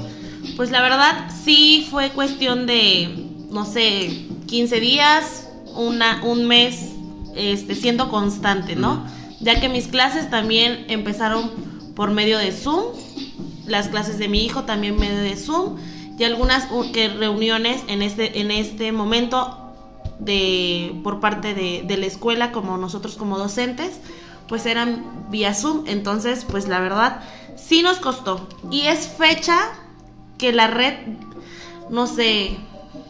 Pues 0.56 0.70
la 0.70 0.80
verdad 0.80 1.30
sí 1.44 1.86
fue 1.90 2.10
cuestión 2.10 2.66
de, 2.66 3.26
no 3.50 3.66
sé, 3.66 4.26
15 4.50 4.80
días, 4.80 5.48
una, 5.76 6.22
un 6.24 6.46
mes, 6.48 6.90
este, 7.36 7.76
siendo 7.76 8.10
constante, 8.10 8.74
¿no? 8.74 9.06
Ya 9.38 9.60
que 9.60 9.68
mis 9.68 9.86
clases 9.86 10.28
también 10.28 10.86
empezaron 10.88 11.50
por 11.94 12.10
medio 12.10 12.36
de 12.36 12.50
Zoom, 12.50 12.82
las 13.66 13.88
clases 13.88 14.18
de 14.18 14.28
mi 14.28 14.44
hijo 14.44 14.64
también 14.64 14.98
medio 14.98 15.18
de 15.18 15.36
Zoom 15.36 15.76
y 16.18 16.24
algunas 16.24 16.68
reuniones 17.18 17.82
en 17.86 18.02
este, 18.02 18.40
en 18.40 18.50
este 18.50 18.90
momento 18.90 19.56
de, 20.18 20.98
por 21.04 21.20
parte 21.20 21.54
de, 21.54 21.84
de 21.86 21.96
la 21.96 22.06
escuela 22.06 22.50
como 22.50 22.76
nosotros 22.76 23.16
como 23.16 23.38
docentes 23.38 24.00
pues 24.48 24.66
eran 24.66 25.30
vía 25.30 25.54
Zoom. 25.54 25.84
Entonces 25.86 26.44
pues 26.44 26.66
la 26.66 26.80
verdad 26.80 27.22
sí 27.56 27.82
nos 27.82 27.98
costó. 27.98 28.48
Y 28.70 28.82
es 28.82 29.06
fecha 29.06 29.58
que 30.38 30.52
la 30.52 30.66
red 30.66 30.94
no 31.88 32.08
sé 32.08 32.56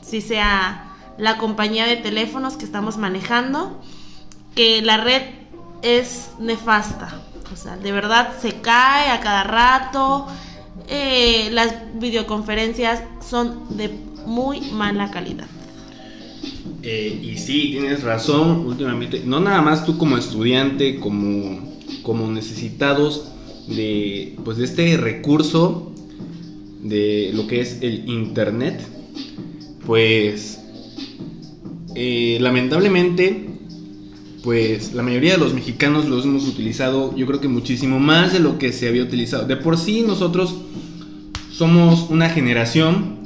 si 0.02 0.20
sea 0.20 0.89
la 1.20 1.36
compañía 1.36 1.86
de 1.86 1.96
teléfonos 1.96 2.56
que 2.56 2.64
estamos 2.64 2.96
manejando, 2.96 3.78
que 4.54 4.80
la 4.82 4.96
red 4.96 5.22
es 5.82 6.30
nefasta. 6.38 7.20
O 7.52 7.56
sea, 7.56 7.76
de 7.76 7.92
verdad 7.92 8.32
se 8.40 8.60
cae 8.60 9.10
a 9.10 9.20
cada 9.20 9.44
rato. 9.44 10.26
Eh, 10.88 11.50
las 11.52 11.74
videoconferencias 11.94 13.02
son 13.20 13.76
de 13.76 13.90
muy 14.24 14.60
mala 14.72 15.10
calidad. 15.10 15.46
Eh, 16.82 17.20
y 17.22 17.36
sí, 17.36 17.72
tienes 17.72 18.02
razón, 18.02 18.66
últimamente, 18.66 19.22
no 19.24 19.40
nada 19.40 19.60
más 19.60 19.84
tú 19.84 19.98
como 19.98 20.16
estudiante, 20.16 20.98
como, 20.98 21.60
como 22.02 22.30
necesitados 22.30 23.30
de, 23.68 24.36
pues 24.42 24.56
de 24.56 24.64
este 24.64 24.96
recurso 24.96 25.92
de 26.82 27.32
lo 27.34 27.46
que 27.46 27.60
es 27.60 27.82
el 27.82 28.08
Internet, 28.08 28.80
pues 29.84 30.59
eh, 31.94 32.38
lamentablemente, 32.40 33.50
pues 34.42 34.94
la 34.94 35.02
mayoría 35.02 35.32
de 35.32 35.38
los 35.38 35.54
mexicanos 35.54 36.06
los 36.06 36.24
hemos 36.24 36.46
utilizado, 36.46 37.14
yo 37.16 37.26
creo 37.26 37.40
que 37.40 37.48
muchísimo 37.48 37.98
más 37.98 38.32
de 38.32 38.40
lo 38.40 38.58
que 38.58 38.72
se 38.72 38.88
había 38.88 39.02
utilizado. 39.02 39.46
De 39.46 39.56
por 39.56 39.76
sí 39.76 40.02
nosotros 40.06 40.54
somos 41.50 42.08
una 42.10 42.30
generación 42.30 43.20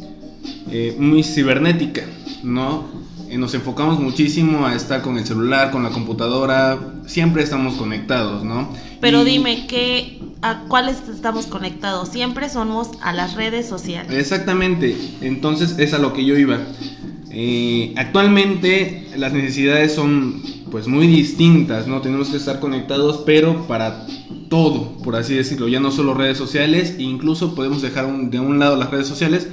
eh, 0.70 0.96
muy 0.98 1.22
cibernética, 1.22 2.04
¿no? 2.42 3.04
eh, 3.34 3.38
nos 3.38 3.54
enfocamos 3.54 3.98
muchísimo 3.98 4.66
a 4.66 4.74
estar 4.74 5.02
con 5.02 5.18
el 5.18 5.26
celular, 5.26 5.70
con 5.70 5.82
la 5.82 5.90
computadora, 5.90 6.78
siempre 7.06 7.42
estamos 7.42 7.74
conectados, 7.74 8.44
¿no? 8.44 8.68
Pero 9.00 9.24
dime, 9.24 9.66
¿qué, 9.66 10.20
¿a 10.40 10.60
cuáles 10.68 11.08
estamos 11.08 11.46
conectados? 11.46 12.10
Siempre 12.10 12.48
somos 12.48 12.90
a 13.02 13.12
las 13.12 13.34
redes 13.34 13.66
sociales. 13.66 14.12
Exactamente, 14.12 14.96
entonces 15.20 15.78
es 15.78 15.94
a 15.94 15.98
lo 15.98 16.12
que 16.12 16.24
yo 16.24 16.38
iba. 16.38 16.60
Eh, 17.36 17.92
actualmente 17.96 19.08
las 19.16 19.32
necesidades 19.32 19.92
son 19.92 20.40
pues 20.70 20.86
muy 20.86 21.08
distintas, 21.08 21.88
¿no? 21.88 22.00
Tenemos 22.00 22.28
que 22.28 22.36
estar 22.36 22.60
conectados, 22.60 23.22
pero 23.26 23.66
para 23.66 24.06
todo, 24.48 24.96
por 24.98 25.16
así 25.16 25.34
decirlo, 25.34 25.66
ya 25.66 25.80
no 25.80 25.90
solo 25.90 26.14
redes 26.14 26.38
sociales, 26.38 26.94
incluso 26.98 27.56
podemos 27.56 27.82
dejar 27.82 28.06
de 28.30 28.38
un 28.38 28.60
lado 28.60 28.76
las 28.76 28.90
redes 28.92 29.08
sociales, 29.08 29.48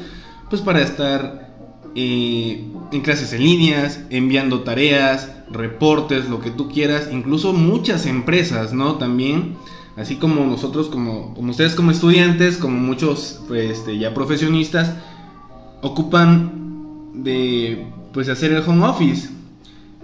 pues 0.50 0.62
para 0.62 0.84
estar 0.84 1.56
eh, 1.96 2.68
en 2.92 3.02
clases 3.02 3.34
en 3.34 3.44
líneas, 3.44 4.02
enviando 4.12 4.62
tareas, 4.62 5.32
reportes, 5.50 6.30
lo 6.30 6.40
que 6.40 6.52
tú 6.52 6.70
quieras, 6.70 7.10
incluso 7.12 7.52
muchas 7.52 8.06
empresas, 8.06 8.74
¿no? 8.74 8.96
También, 8.96 9.56
así 9.98 10.18
como 10.18 10.46
nosotros, 10.46 10.88
como, 10.88 11.34
como 11.34 11.50
ustedes 11.50 11.74
como 11.74 11.90
estudiantes, 11.90 12.58
como 12.58 12.78
muchos 12.78 13.42
pues, 13.48 13.80
este, 13.80 13.98
ya 13.98 14.14
profesionistas, 14.14 14.94
ocupan 15.82 16.61
de 17.24 17.86
pues 18.14 18.30
hacer 18.30 18.52
el 18.52 18.64
home 18.68 18.86
office. 18.86 19.30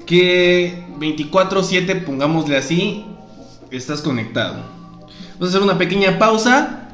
Que 0.06 0.84
24/7, 1.00 2.06
pongámosle 2.06 2.58
así, 2.58 3.06
estás 3.72 4.02
conectado. 4.02 4.64
Vamos 5.34 5.48
a 5.48 5.58
hacer 5.58 5.62
una 5.62 5.78
pequeña 5.78 6.18
pausa 6.18 6.90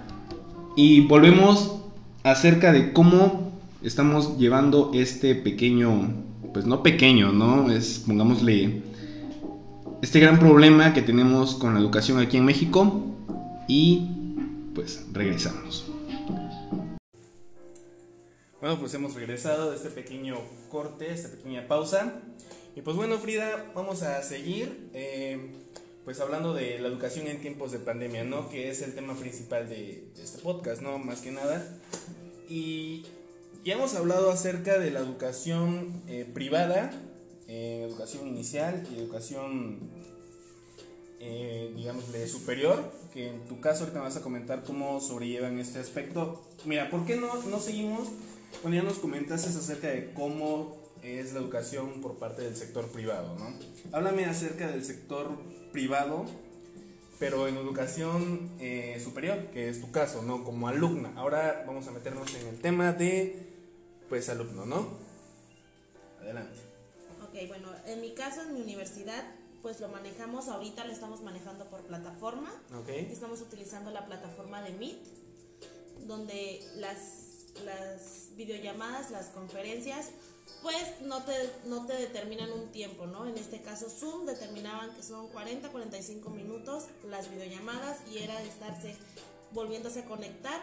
y 0.75 1.01
volvemos 1.01 1.75
acerca 2.24 2.72
de 2.72 2.92
cómo 2.94 3.51
estamos 3.84 4.38
llevando 4.38 4.92
este 4.94 5.36
pequeño, 5.36 6.13
pues 6.53 6.65
no 6.65 6.82
pequeño, 6.84 7.32
¿no? 7.32 7.72
Es, 7.72 8.03
pongámosle, 8.06 8.82
este 10.01 10.20
gran 10.20 10.39
problema 10.39 10.94
que 10.94 11.01
tenemos 11.01 11.56
con 11.56 11.74
la 11.75 11.80
educación 11.80 12.20
aquí 12.20 12.38
en 12.38 12.46
México 12.46 13.06
y 13.68 14.08
pues 14.74 15.06
regresamos. 15.13 15.82
Bueno, 18.63 18.79
pues 18.79 18.93
hemos 18.93 19.13
regresado 19.13 19.72
de 19.72 19.75
este 19.75 19.89
pequeño 19.89 20.38
corte, 20.70 21.12
esta 21.12 21.27
pequeña 21.27 21.67
pausa. 21.67 22.22
Y 22.77 22.82
pues 22.82 22.96
bueno, 22.96 23.17
Frida, 23.20 23.74
vamos 23.75 24.03
a 24.03 24.24
seguir 24.24 24.89
eh, 24.93 25.51
pues 26.05 26.22
hablando 26.22 26.53
de 26.53 26.79
la 26.79 26.88
educación 26.88 27.27
en 27.27 27.41
tiempos 27.41 27.74
de 27.74 27.79
pandemia, 27.79 28.24
¿no? 28.24 28.48
Que 28.48 28.70
es 28.70 28.82
el 28.82 28.96
tema 28.96 29.15
principal 29.15 29.67
de, 29.67 30.08
de 30.15 30.24
este 30.24 30.41
podcast, 30.41 30.82
¿no? 30.82 30.98
Más 30.98 31.20
que 31.20 31.32
nada. 31.32 31.77
Y 32.48 33.03
ya 33.65 33.74
hemos 33.74 33.96
hablado 33.96 34.32
acerca 34.32 34.79
de 34.79 34.91
la 34.91 35.01
educación 35.01 36.01
eh, 36.08 36.25
privada, 36.34 36.89
eh, 37.50 37.86
educación 37.86 38.29
inicial 38.29 38.88
y 38.96 38.98
educación, 38.98 39.91
digamos, 41.75 42.05
superior, 42.29 42.93
que 43.13 43.27
en 43.27 43.41
tu 43.46 43.60
caso 43.60 43.84
ahorita 43.84 44.00
vas 44.00 44.15
a 44.15 44.22
comentar 44.22 44.63
cómo 44.63 45.01
sobrellevan 45.01 45.60
este 45.60 45.79
aspecto. 45.79 46.41
Mira, 46.63 46.89
¿por 46.89 47.05
qué 47.05 47.17
no, 47.17 47.43
no 47.43 47.60
seguimos? 47.60 48.08
Bueno, 48.62 48.77
ya 48.77 48.83
nos 48.83 49.00
comentaste 49.00 49.50
acerca 49.50 49.88
de 49.88 50.13
cómo 50.13 50.77
es 51.01 51.33
la 51.33 51.39
educación 51.39 52.01
por 52.01 52.17
parte 52.17 52.43
del 52.43 52.55
sector 52.55 52.88
privado, 52.89 53.36
¿no? 53.38 53.53
Háblame 53.91 54.25
acerca 54.25 54.67
del 54.67 54.86
sector 54.86 55.29
privado, 55.72 56.25
pero 57.19 57.48
en 57.48 57.57
educación 57.57 58.51
superior, 59.03 59.48
que 59.48 59.69
es 59.69 59.81
tu 59.81 59.91
caso, 59.91 60.22
¿no? 60.22 60.43
Como 60.43 60.67
alumna. 60.67 61.13
Ahora 61.15 61.63
vamos 61.67 61.88
a 61.88 61.91
meternos 61.91 62.33
en 62.36 62.48
el 62.48 62.62
tema 62.62 62.93
de 62.93 63.53
pues 64.07 64.29
alumno, 64.29 64.65
¿no? 64.65 64.88
Adelante. 66.22 66.60
Ok, 67.24 67.48
bueno, 67.48 67.69
en 67.88 68.00
mi 68.00 68.13
caso, 68.13 68.43
en 68.43 68.53
mi 68.53 68.62
universidad, 68.62 69.24
pues 69.62 69.79
lo 69.79 69.88
manejamos 69.88 70.50
ahorita, 70.50 70.86
lo 70.86 70.93
estamos 70.93 71.22
manejando 71.22 71.65
por 71.69 71.81
plataforma. 71.81 72.53
Ok. 72.79 72.89
Estamos 72.89 73.41
utilizando 73.41 73.91
la 73.91 74.05
plataforma 74.05 74.62
de 74.62 74.74
Meet, 74.74 75.00
donde 76.05 76.60
las, 76.75 77.32
las 77.65 78.36
videollamadas, 78.36 79.12
las 79.12 79.27
conferencias, 79.27 80.10
pues 80.62 81.01
no 81.01 81.24
te, 81.24 81.33
no 81.65 81.86
te 81.86 81.93
determinan 81.93 82.51
un 82.51 82.72
tiempo, 82.72 83.05
¿no? 83.05 83.27
En 83.27 83.38
este 83.38 83.62
caso 83.62 83.89
Zoom 83.89 84.25
determinaban 84.25 84.93
que 84.95 85.03
son 85.03 85.27
40, 85.29 85.69
45 85.69 86.29
minutos 86.29 86.86
las 87.10 87.29
videollamadas 87.29 88.00
y 88.12 88.19
era 88.19 88.39
de 88.39 88.48
estarse 88.48 88.95
volviéndose 89.51 90.01
a 90.01 90.05
conectar 90.05 90.62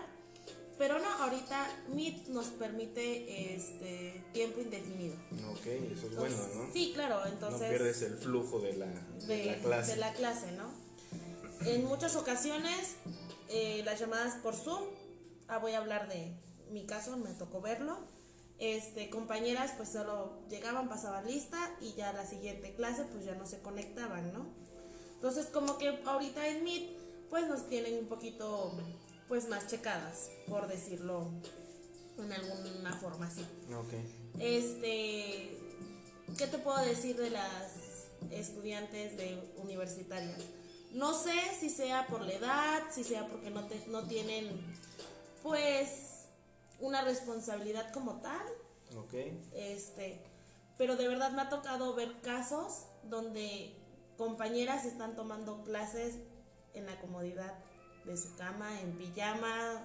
pero 0.81 0.99
no, 0.99 1.13
ahorita 1.23 1.69
Meet 1.89 2.29
nos 2.29 2.47
permite 2.47 3.55
este 3.55 4.25
tiempo 4.33 4.63
indefinido. 4.63 5.15
Ok, 5.51 5.67
eso 5.67 6.07
es 6.07 6.17
bueno, 6.17 6.37
¿no? 6.55 6.73
Sí, 6.73 6.93
claro, 6.95 7.27
entonces... 7.27 7.61
No 7.61 7.69
pierdes 7.69 8.01
el 8.01 8.17
flujo 8.17 8.61
de 8.61 8.73
la, 8.79 8.87
clase. 9.61 9.93
De 9.93 9.97
la 9.99 10.15
clase, 10.15 10.53
¿no? 10.53 10.71
En 11.67 11.85
muchas 11.85 12.17
ocasiones, 12.17 12.95
eh, 13.51 13.83
las 13.85 14.01
llamadas 14.01 14.37
por 14.37 14.57
Zoom, 14.57 14.85
ah, 15.49 15.59
voy 15.59 15.73
a 15.73 15.79
hablar 15.81 16.09
de 16.09 16.33
mi 16.71 16.87
caso, 16.87 17.17
me 17.17 17.33
tocó 17.35 17.61
verlo. 17.61 17.99
Este, 18.59 19.09
compañeras 19.09 19.73
pues 19.77 19.91
solo 19.91 20.33
llegaban, 20.51 20.89
pasaban 20.89 21.27
lista 21.27 21.75
y 21.81 21.95
ya 21.95 22.13
la 22.13 22.27
siguiente 22.27 22.75
clase 22.75 23.05
pues 23.05 23.25
ya 23.25 23.35
no 23.35 23.47
se 23.47 23.61
conectaban, 23.61 24.33
¿no? 24.35 24.47
Entonces 25.15 25.47
como 25.47 25.79
que 25.79 25.89
ahorita 26.05 26.47
en 26.47 26.65
Meet 26.65 26.91
pues 27.31 27.49
nos 27.49 27.69
tienen 27.69 27.99
un 27.99 28.07
poquito 28.07 28.77
pues 29.29 29.49
más 29.49 29.67
checadas, 29.69 30.29
por 30.49 30.67
decirlo 30.67 31.31
en 32.19 32.33
alguna 32.33 32.93
forma 32.95 33.27
así. 33.27 33.47
Este, 34.39 35.57
¿qué 36.37 36.47
te 36.47 36.59
puedo 36.59 36.85
decir 36.85 37.17
de 37.17 37.31
las 37.31 38.09
estudiantes 38.31 39.17
de 39.17 39.53
universitarias? 39.57 40.41
No 40.93 41.15
sé 41.15 41.35
si 41.59 41.71
sea 41.71 42.07
por 42.09 42.23
la 42.23 42.33
edad, 42.33 42.83
si 42.91 43.05
sea 43.05 43.27
porque 43.29 43.51
no, 43.51 43.67
te, 43.67 43.81
no 43.87 44.07
tienen, 44.07 44.49
pues, 45.43 46.20
una 46.81 47.03
responsabilidad 47.03 47.93
como 47.93 48.21
tal. 48.21 48.47
Este, 49.55 50.21
pero 50.77 50.97
de 50.97 51.09
verdad 51.09 51.31
me 51.33 51.43
ha 51.43 51.49
tocado 51.49 51.95
ver 51.95 52.21
casos 52.23 52.87
donde 53.05 53.77
compañeras 54.17 54.85
están 54.85 55.15
tomando 55.15 55.63
clases 55.63 56.17
en 56.75 56.87
la 56.87 57.01
comodidad 57.01 57.55
de 58.05 58.17
su 58.17 58.35
cama 58.37 58.81
en 58.81 58.97
pijama. 58.97 59.85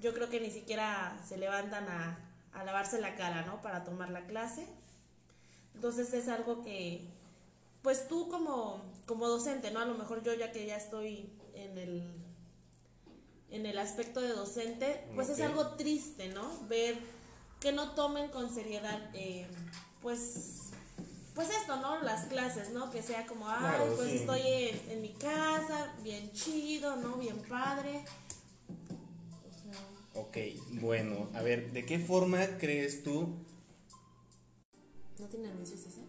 Yo 0.00 0.12
creo 0.12 0.28
que 0.28 0.40
ni 0.40 0.50
siquiera 0.50 1.18
se 1.26 1.38
levantan 1.38 1.88
a, 1.88 2.18
a 2.52 2.64
lavarse 2.64 3.00
la 3.00 3.14
cara, 3.16 3.46
¿no? 3.46 3.60
Para 3.62 3.84
tomar 3.84 4.10
la 4.10 4.26
clase. 4.26 4.66
Entonces 5.74 6.12
es 6.14 6.28
algo 6.28 6.62
que, 6.62 7.06
pues 7.82 8.08
tú 8.08 8.28
como, 8.28 8.82
como 9.06 9.28
docente, 9.28 9.70
¿no? 9.70 9.80
A 9.80 9.84
lo 9.84 9.94
mejor 9.94 10.22
yo 10.22 10.34
ya 10.34 10.52
que 10.52 10.66
ya 10.66 10.76
estoy 10.76 11.30
en 11.54 11.78
el, 11.78 12.25
en 13.50 13.66
el 13.66 13.78
aspecto 13.78 14.20
de 14.20 14.28
docente, 14.30 15.06
pues 15.14 15.28
es 15.28 15.40
algo 15.40 15.76
triste, 15.76 16.28
¿no? 16.28 16.50
Ver 16.68 16.96
que 17.60 17.72
no 17.72 17.92
tomen 17.94 18.28
con 18.28 18.52
seriedad, 18.52 19.10
eh, 19.14 19.46
pues 20.02 20.66
pues 21.36 21.50
esto, 21.50 21.76
¿no? 21.76 22.02
Las 22.02 22.24
clases, 22.24 22.70
¿no? 22.70 22.90
Que 22.90 23.02
sea 23.02 23.26
como, 23.26 23.46
ay, 23.46 23.90
pues 23.94 24.10
estoy 24.10 24.40
en, 24.88 25.02
mi 25.02 25.12
casa, 25.12 25.94
bien 26.02 26.32
chido, 26.32 26.96
¿no? 26.96 27.16
Bien 27.16 27.36
padre. 27.46 28.02
Ok, 30.14 30.38
bueno, 30.80 31.28
a 31.34 31.42
ver, 31.42 31.72
¿de 31.72 31.84
qué 31.84 31.98
forma 31.98 32.56
crees 32.58 33.02
tú? 33.02 33.34
¿No 35.18 35.26
tiene 35.26 35.50
anuncios 35.50 35.80
ese? 35.80 36.00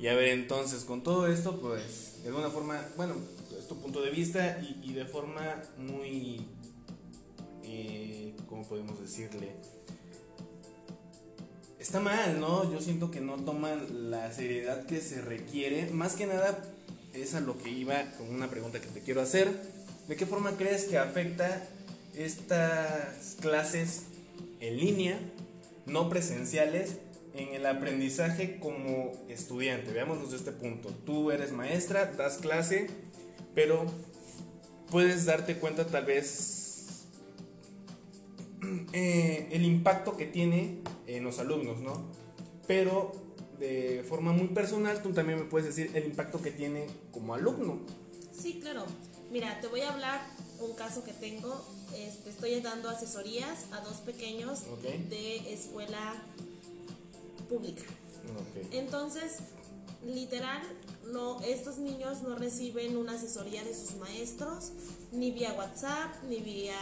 Y 0.00 0.08
a 0.08 0.14
ver, 0.14 0.30
entonces, 0.30 0.82
con 0.82 1.04
todo 1.04 1.28
esto, 1.28 1.60
pues, 1.60 2.24
de 2.24 2.30
alguna 2.30 2.50
forma, 2.50 2.84
bueno, 2.96 3.14
es 3.60 3.68
tu 3.68 3.78
punto 3.80 4.02
de 4.02 4.10
vista 4.10 4.58
y, 4.82 4.92
de 4.92 5.04
forma 5.04 5.62
muy, 5.78 6.46
eh, 7.62 8.34
¿cómo 8.48 8.66
podemos 8.66 8.98
decirle? 9.00 9.54
está 11.80 11.98
mal, 11.98 12.38
¿no? 12.38 12.70
Yo 12.70 12.80
siento 12.80 13.10
que 13.10 13.20
no 13.20 13.36
toman 13.36 14.10
la 14.10 14.30
seriedad 14.32 14.84
que 14.84 15.00
se 15.00 15.22
requiere. 15.22 15.90
Más 15.90 16.14
que 16.14 16.26
nada 16.26 16.62
es 17.14 17.34
a 17.34 17.40
lo 17.40 17.56
que 17.58 17.70
iba 17.70 18.02
con 18.18 18.28
una 18.28 18.48
pregunta 18.48 18.80
que 18.80 18.86
te 18.86 19.00
quiero 19.00 19.22
hacer. 19.22 19.50
¿De 20.06 20.14
qué 20.14 20.26
forma 20.26 20.52
crees 20.52 20.84
que 20.84 20.98
afecta 20.98 21.66
estas 22.14 23.36
clases 23.40 24.02
en 24.60 24.76
línea, 24.76 25.18
no 25.86 26.08
presenciales, 26.10 26.96
en 27.34 27.54
el 27.54 27.64
aprendizaje 27.64 28.58
como 28.60 29.12
estudiante? 29.28 29.90
Veámonos 29.90 30.32
de 30.32 30.36
este 30.36 30.52
punto. 30.52 30.90
Tú 31.06 31.30
eres 31.30 31.50
maestra, 31.50 32.12
das 32.12 32.38
clase, 32.38 32.88
pero 33.54 33.86
puedes 34.90 35.24
darte 35.24 35.56
cuenta 35.56 35.86
tal 35.86 36.04
vez 36.04 37.06
eh, 38.92 39.48
el 39.52 39.64
impacto 39.64 40.16
que 40.16 40.26
tiene 40.26 40.80
en 41.06 41.24
los 41.24 41.38
alumnos, 41.38 41.80
¿no? 41.80 42.10
Pero 42.66 43.12
de 43.58 44.04
forma 44.08 44.32
muy 44.32 44.48
personal, 44.48 45.02
tú 45.02 45.12
también 45.12 45.38
me 45.38 45.44
puedes 45.44 45.74
decir 45.74 45.90
el 45.94 46.06
impacto 46.06 46.40
que 46.40 46.50
tiene 46.50 46.86
como 47.12 47.34
alumno. 47.34 47.80
Sí, 48.32 48.58
claro. 48.60 48.86
Mira, 49.30 49.60
te 49.60 49.68
voy 49.68 49.82
a 49.82 49.92
hablar 49.92 50.20
un 50.60 50.74
caso 50.74 51.04
que 51.04 51.12
tengo. 51.12 51.62
Este, 51.94 52.30
estoy 52.30 52.60
dando 52.60 52.88
asesorías 52.88 53.66
a 53.72 53.80
dos 53.80 53.98
pequeños 53.98 54.64
de 54.82 55.52
escuela 55.52 56.14
pública. 57.48 57.82
Entonces, 58.72 59.38
literal, 60.06 60.62
no, 61.06 61.40
estos 61.40 61.78
niños 61.78 62.22
no 62.22 62.36
reciben 62.36 62.96
una 62.96 63.12
asesoría 63.12 63.64
de 63.64 63.74
sus 63.74 63.96
maestros, 63.96 64.72
ni 65.12 65.30
vía 65.30 65.54
WhatsApp, 65.54 66.22
ni 66.28 66.40
vía 66.40 66.78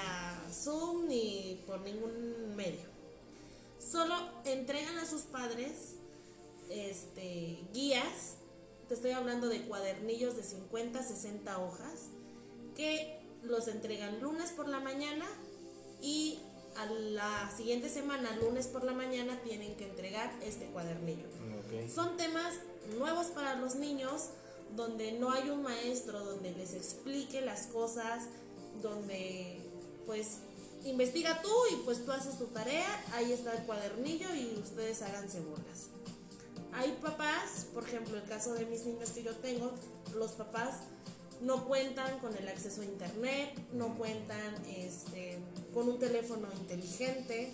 Zoom, 0.53 1.07
ni 1.07 1.63
por 1.67 1.81
ningún 1.81 2.55
medio. 2.57 2.89
Solo 3.79 4.15
entregan 4.45 4.99
a 4.99 5.07
sus 5.07 5.23
padres 5.23 5.95
este, 6.71 7.59
guías, 7.73 8.37
te 8.89 8.95
estoy 8.95 9.13
hablando 9.13 9.49
de 9.49 9.63
cuadernillos 9.63 10.37
de 10.37 10.43
50, 10.43 11.03
60 11.03 11.59
hojas, 11.59 12.09
que 12.75 13.21
los 13.43 13.69
entregan 13.69 14.21
lunes 14.21 14.51
por 14.51 14.69
la 14.69 14.81
mañana 14.81 15.27
y 16.01 16.39
a 16.77 16.87
la 16.87 17.51
siguiente 17.57 17.89
semana, 17.89 18.37
lunes 18.37 18.67
por 18.67 18.85
la 18.85 18.93
mañana, 18.93 19.41
tienen 19.43 19.77
que 19.77 19.87
entregar 19.87 20.33
este 20.43 20.67
cuadernillo. 20.67 21.27
Son 21.93 22.17
temas 22.17 22.55
nuevos 22.97 23.27
para 23.29 23.57
los 23.57 23.75
niños, 23.75 24.31
donde 24.77 25.13
no 25.13 25.31
hay 25.31 25.51
un 25.51 25.63
maestro 25.63 26.25
donde 26.25 26.53
les 26.53 26.75
explique 26.75 27.41
las 27.41 27.67
cosas, 27.67 28.25
donde 28.83 29.61
pues 30.07 30.39
investiga 30.85 31.43
tú 31.43 31.53
y 31.73 31.77
pues 31.85 32.05
tú 32.05 32.13
haces 32.13 32.39
tu 32.39 32.47
tarea, 32.47 33.05
ahí 33.13 33.33
está 33.33 33.53
el 33.55 33.65
cuadernillo 33.65 34.35
y 34.35 34.59
ustedes 34.63 35.03
hagan 35.03 35.27
bolas. 35.27 35.89
Hay 36.73 36.93
papás, 37.03 37.67
por 37.75 37.85
ejemplo, 37.85 38.17
el 38.17 38.25
caso 38.25 38.55
de 38.55 38.65
mis 38.67 38.85
niños 38.85 39.11
que 39.11 39.23
yo 39.23 39.35
tengo, 39.37 39.73
los 40.15 40.33
papás 40.33 40.77
no 41.43 41.65
cuentan 41.67 42.19
con 42.19 42.37
el 42.37 42.49
acceso 42.49 42.83
a 42.83 42.85
internet, 42.85 43.55
no 43.73 43.97
cuentan 43.97 44.55
este, 44.67 45.39
con 45.73 45.89
un 45.89 45.99
teléfono 45.99 46.49
inteligente 46.61 47.53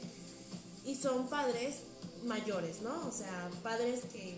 y 0.84 0.94
son 0.96 1.28
padres 1.28 1.80
mayores, 2.24 2.82
¿no? 2.82 3.06
O 3.06 3.12
sea, 3.12 3.50
padres 3.62 4.02
que, 4.12 4.36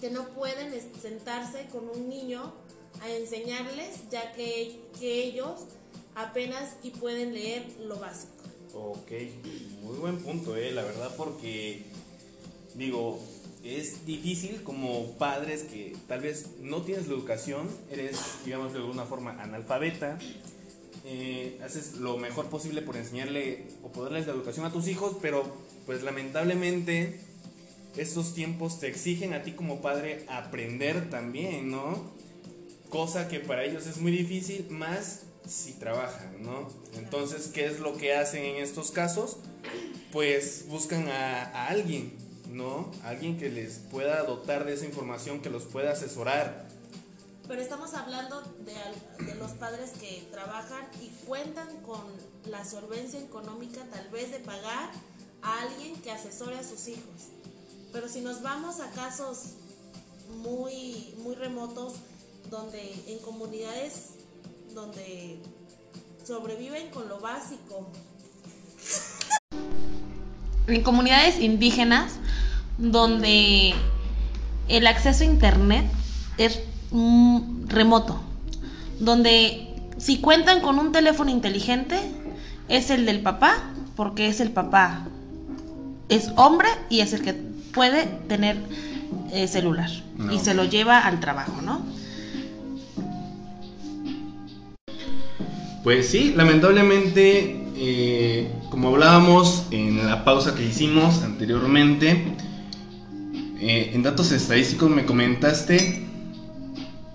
que 0.00 0.10
no 0.10 0.28
pueden 0.30 0.72
sentarse 1.00 1.66
con 1.66 1.88
un 1.88 2.08
niño 2.08 2.52
a 3.00 3.10
enseñarles, 3.10 4.08
ya 4.10 4.32
que, 4.32 4.80
que 4.98 5.24
ellos 5.24 5.60
apenas 6.14 6.76
y 6.82 6.90
pueden 6.90 7.34
leer 7.34 7.64
lo 7.80 7.98
básico. 7.98 8.32
Ok, 8.74 9.10
muy 9.82 9.96
buen 9.98 10.18
punto, 10.18 10.56
eh, 10.56 10.72
la 10.72 10.82
verdad, 10.82 11.14
porque 11.16 11.84
digo, 12.74 13.18
es 13.66 14.06
difícil 14.06 14.62
como 14.62 15.12
padres 15.18 15.64
que 15.64 15.96
tal 16.06 16.20
vez 16.20 16.50
no 16.60 16.82
tienes 16.82 17.08
la 17.08 17.14
educación, 17.14 17.68
eres, 17.90 18.18
digamos, 18.44 18.72
de 18.72 18.78
alguna 18.78 19.04
forma 19.04 19.42
analfabeta, 19.42 20.18
eh, 21.04 21.58
haces 21.64 21.94
lo 21.94 22.16
mejor 22.16 22.46
posible 22.46 22.82
por 22.82 22.96
enseñarle 22.96 23.64
o 23.82 23.90
poderles 23.90 24.26
la 24.26 24.34
educación 24.34 24.66
a 24.66 24.72
tus 24.72 24.88
hijos, 24.88 25.16
pero 25.20 25.44
pues 25.84 26.02
lamentablemente 26.02 27.20
estos 27.96 28.34
tiempos 28.34 28.78
te 28.78 28.88
exigen 28.88 29.32
a 29.32 29.42
ti 29.42 29.52
como 29.52 29.80
padre 29.80 30.24
aprender 30.28 31.08
también, 31.10 31.70
¿no? 31.70 32.12
Cosa 32.88 33.28
que 33.28 33.40
para 33.40 33.64
ellos 33.64 33.86
es 33.86 33.98
muy 33.98 34.12
difícil, 34.12 34.66
más 34.70 35.22
si 35.46 35.72
trabajan, 35.74 36.42
¿no? 36.42 36.68
Entonces, 36.96 37.48
¿qué 37.48 37.66
es 37.66 37.80
lo 37.80 37.96
que 37.96 38.14
hacen 38.14 38.44
en 38.44 38.56
estos 38.62 38.90
casos? 38.90 39.38
Pues 40.12 40.66
buscan 40.68 41.08
a, 41.08 41.42
a 41.42 41.68
alguien 41.68 42.25
¿no? 42.56 42.90
Alguien 43.04 43.38
que 43.38 43.50
les 43.50 43.78
pueda 43.78 44.22
dotar 44.24 44.64
de 44.64 44.74
esa 44.74 44.86
información, 44.86 45.40
que 45.40 45.50
los 45.50 45.64
pueda 45.64 45.92
asesorar. 45.92 46.66
Pero 47.46 47.60
estamos 47.60 47.94
hablando 47.94 48.42
de, 48.64 49.24
de, 49.24 49.34
los 49.36 49.52
padres 49.52 49.92
que 50.00 50.26
trabajan 50.32 50.84
y 51.00 51.08
cuentan 51.26 51.68
con 51.82 52.00
la 52.50 52.64
solvencia 52.64 53.20
económica 53.20 53.82
tal 53.92 54.08
vez 54.08 54.32
de 54.32 54.40
pagar 54.40 54.90
a 55.42 55.62
alguien 55.62 55.94
que 56.02 56.10
asesore 56.10 56.56
a 56.56 56.64
sus 56.64 56.88
hijos. 56.88 57.28
Pero 57.92 58.08
si 58.08 58.20
nos 58.20 58.42
vamos 58.42 58.80
a 58.80 58.90
casos 58.90 59.52
muy, 60.42 61.14
muy 61.18 61.36
remotos, 61.36 61.94
donde 62.50 62.94
en 63.06 63.18
comunidades 63.20 64.10
donde 64.74 65.38
sobreviven 66.24 66.90
con 66.90 67.08
lo 67.08 67.20
básico. 67.20 67.90
En 70.66 70.82
comunidades 70.82 71.38
indígenas 71.38 72.12
donde 72.78 73.74
el 74.68 74.86
acceso 74.86 75.22
a 75.22 75.26
internet 75.26 75.86
es 76.38 76.60
remoto, 77.66 78.20
donde 79.00 79.68
si 79.98 80.18
cuentan 80.18 80.60
con 80.60 80.78
un 80.78 80.92
teléfono 80.92 81.30
inteligente 81.30 81.98
es 82.68 82.90
el 82.90 83.06
del 83.06 83.20
papá, 83.20 83.70
porque 83.94 84.28
es 84.28 84.40
el 84.40 84.50
papá, 84.50 85.06
es 86.08 86.30
hombre 86.36 86.68
y 86.90 87.00
es 87.00 87.12
el 87.12 87.22
que 87.22 87.34
puede 87.72 88.06
tener 88.28 88.56
eh, 89.32 89.48
celular 89.48 89.90
y 90.32 90.38
se 90.38 90.54
lo 90.54 90.64
lleva 90.64 90.98
al 91.00 91.20
trabajo, 91.20 91.60
¿no? 91.62 91.82
Pues 95.82 96.08
sí, 96.08 96.32
lamentablemente, 96.34 97.64
eh, 97.76 98.50
como 98.70 98.88
hablábamos 98.88 99.66
en 99.70 100.04
la 100.04 100.24
pausa 100.24 100.54
que 100.54 100.64
hicimos 100.64 101.22
anteriormente, 101.22 102.24
eh, 103.60 103.92
en 103.94 104.02
datos 104.02 104.32
estadísticos 104.32 104.90
me 104.90 105.06
comentaste, 105.06 106.06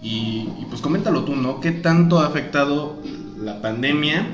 y, 0.01 0.47
pues 0.69 0.82
coméntalo 0.82 1.23
tú, 1.23 1.36
¿no? 1.36 1.60
¿Qué 1.60 1.71
tanto 1.71 2.19
ha 2.19 2.25
afectado 2.25 2.99
la 3.38 3.62
pandemia 3.62 4.27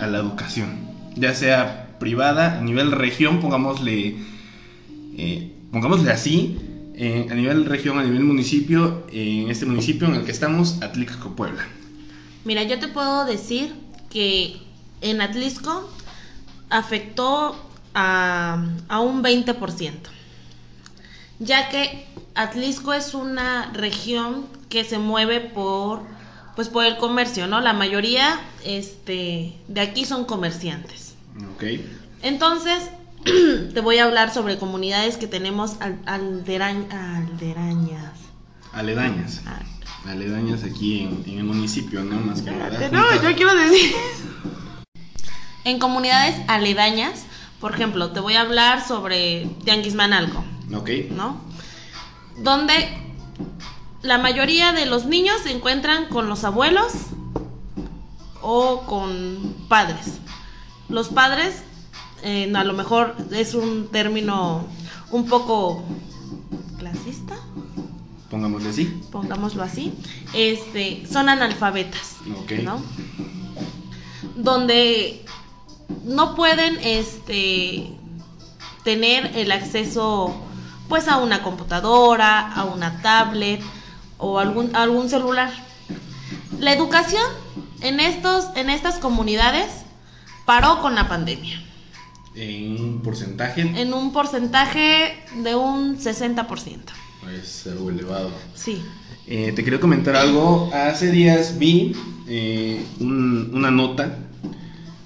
a 0.00 0.08
la 0.08 0.18
educación? 0.18 0.80
Ya 1.14 1.34
sea 1.34 1.96
privada, 2.00 2.58
a 2.58 2.62
nivel 2.62 2.90
región, 2.90 3.40
pongámosle, 3.40 4.16
eh, 5.16 5.52
pongámosle 5.70 6.10
así, 6.10 6.58
eh, 6.94 7.28
a 7.30 7.34
nivel 7.34 7.66
región, 7.66 7.98
a 8.00 8.02
nivel 8.02 8.24
municipio, 8.24 9.06
en 9.12 9.48
este 9.48 9.64
municipio 9.64 10.08
en 10.08 10.14
el 10.16 10.24
que 10.24 10.32
estamos, 10.32 10.82
Atlisco, 10.82 11.36
Puebla. 11.36 11.62
Mira, 12.44 12.64
yo 12.64 12.80
te 12.80 12.88
puedo 12.88 13.24
decir 13.24 13.72
que 14.10 14.56
en 15.00 15.20
Atlisco 15.20 15.88
afectó 16.68 17.54
a, 17.94 18.64
a 18.88 19.00
un 19.00 19.22
20% 19.22 19.92
ya 21.42 21.68
que 21.68 22.06
Atlisco 22.34 22.92
es 22.92 23.14
una 23.14 23.70
región 23.72 24.46
que 24.68 24.84
se 24.84 24.98
mueve 24.98 25.40
por 25.40 26.00
pues 26.54 26.68
por 26.68 26.84
el 26.84 26.98
comercio, 26.98 27.46
¿no? 27.46 27.60
La 27.60 27.72
mayoría 27.72 28.40
este 28.64 29.54
de 29.68 29.80
aquí 29.80 30.04
son 30.04 30.24
comerciantes. 30.24 31.14
Ok. 31.54 31.64
Entonces, 32.22 32.90
te 33.24 33.80
voy 33.80 33.98
a 33.98 34.04
hablar 34.04 34.32
sobre 34.32 34.58
comunidades 34.58 35.16
que 35.16 35.26
tenemos 35.26 35.76
al, 35.80 35.98
alderañas. 36.06 38.12
Aledañas. 38.72 39.42
Ah. 39.46 39.60
Aledañas 40.06 40.64
aquí 40.64 41.08
en, 41.26 41.38
el 41.38 41.44
municipio, 41.44 42.02
¿no? 42.02 42.20
Más 42.20 42.42
que 42.42 42.50
nada. 42.50 42.88
No, 42.90 43.22
yo 43.22 43.36
quiero 43.36 43.54
decir. 43.54 43.92
En 45.64 45.78
comunidades 45.78 46.34
aledañas, 46.48 47.24
por 47.60 47.72
ejemplo, 47.72 48.10
te 48.10 48.18
voy 48.18 48.34
a 48.34 48.40
hablar 48.40 48.84
sobre 48.84 49.48
Tianguismanalco. 49.62 50.44
Ok. 50.74 50.90
¿No? 51.10 51.40
Donde 52.38 52.88
la 54.02 54.18
mayoría 54.18 54.72
de 54.72 54.86
los 54.86 55.06
niños 55.06 55.36
se 55.42 55.52
encuentran 55.52 56.06
con 56.06 56.28
los 56.28 56.44
abuelos 56.44 56.92
o 58.40 58.82
con 58.86 59.54
padres. 59.68 60.18
Los 60.88 61.08
padres, 61.08 61.62
eh, 62.22 62.52
a 62.54 62.64
lo 62.64 62.72
mejor 62.72 63.16
es 63.30 63.54
un 63.54 63.88
término 63.88 64.66
un 65.10 65.26
poco 65.26 65.84
clasista. 66.78 67.36
Pongámoslo 68.30 68.70
así. 68.70 68.84
Pongámoslo 69.10 69.62
así. 69.62 69.92
Este, 70.34 71.04
son 71.10 71.28
analfabetas. 71.28 72.16
Ok. 72.42 72.52
¿No? 72.62 72.82
Donde 74.36 75.24
no 76.04 76.34
pueden 76.34 76.78
este, 76.82 77.90
tener 78.84 79.36
el 79.36 79.52
acceso 79.52 80.34
pues 80.92 81.08
a 81.08 81.16
una 81.16 81.42
computadora, 81.42 82.52
a 82.52 82.66
una 82.66 83.00
tablet 83.00 83.62
o 84.18 84.38
algún, 84.38 84.76
algún 84.76 85.08
celular. 85.08 85.50
La 86.60 86.74
educación 86.74 87.24
en, 87.80 87.98
estos, 87.98 88.48
en 88.56 88.68
estas 88.68 88.98
comunidades 88.98 89.70
paró 90.44 90.82
con 90.82 90.94
la 90.94 91.08
pandemia. 91.08 91.62
¿En 92.34 92.78
un 92.78 93.00
porcentaje? 93.00 93.62
En 93.62 93.94
un 93.94 94.12
porcentaje 94.12 95.16
de 95.42 95.54
un 95.54 95.98
60%. 95.98 96.80
Es 97.42 97.66
algo 97.68 97.88
elevado. 97.88 98.30
Sí. 98.54 98.84
Eh, 99.26 99.52
te 99.56 99.64
quería 99.64 99.80
comentar 99.80 100.14
algo. 100.14 100.70
Hace 100.74 101.10
días 101.10 101.56
vi 101.56 101.96
eh, 102.28 102.84
una 103.00 103.70
nota 103.70 104.18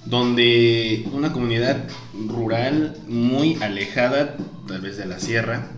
donde 0.03 1.07
una 1.13 1.31
comunidad 1.31 1.85
rural 2.27 2.97
muy 3.07 3.55
alejada, 3.61 4.35
tal 4.67 4.81
vez 4.81 4.97
de 4.97 5.05
la 5.05 5.19
sierra, 5.19 5.76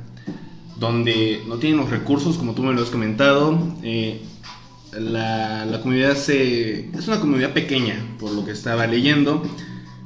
donde 0.80 1.44
no 1.48 1.58
tienen 1.58 1.80
los 1.80 1.90
recursos, 1.90 2.38
como 2.38 2.54
tú 2.54 2.64
me 2.64 2.74
lo 2.74 2.82
has 2.82 2.90
comentado. 2.90 3.60
Eh, 3.84 4.22
la, 4.98 5.80
comunidad 5.82 6.16
se, 6.16 6.90
es 6.90 7.08
una 7.08 7.20
comunidad 7.20 7.54
pequeña, 7.54 7.96
por 8.20 8.32
lo 8.32 8.46
que 8.46 8.52
estaba 8.52 8.88
leyendo. 8.88 9.44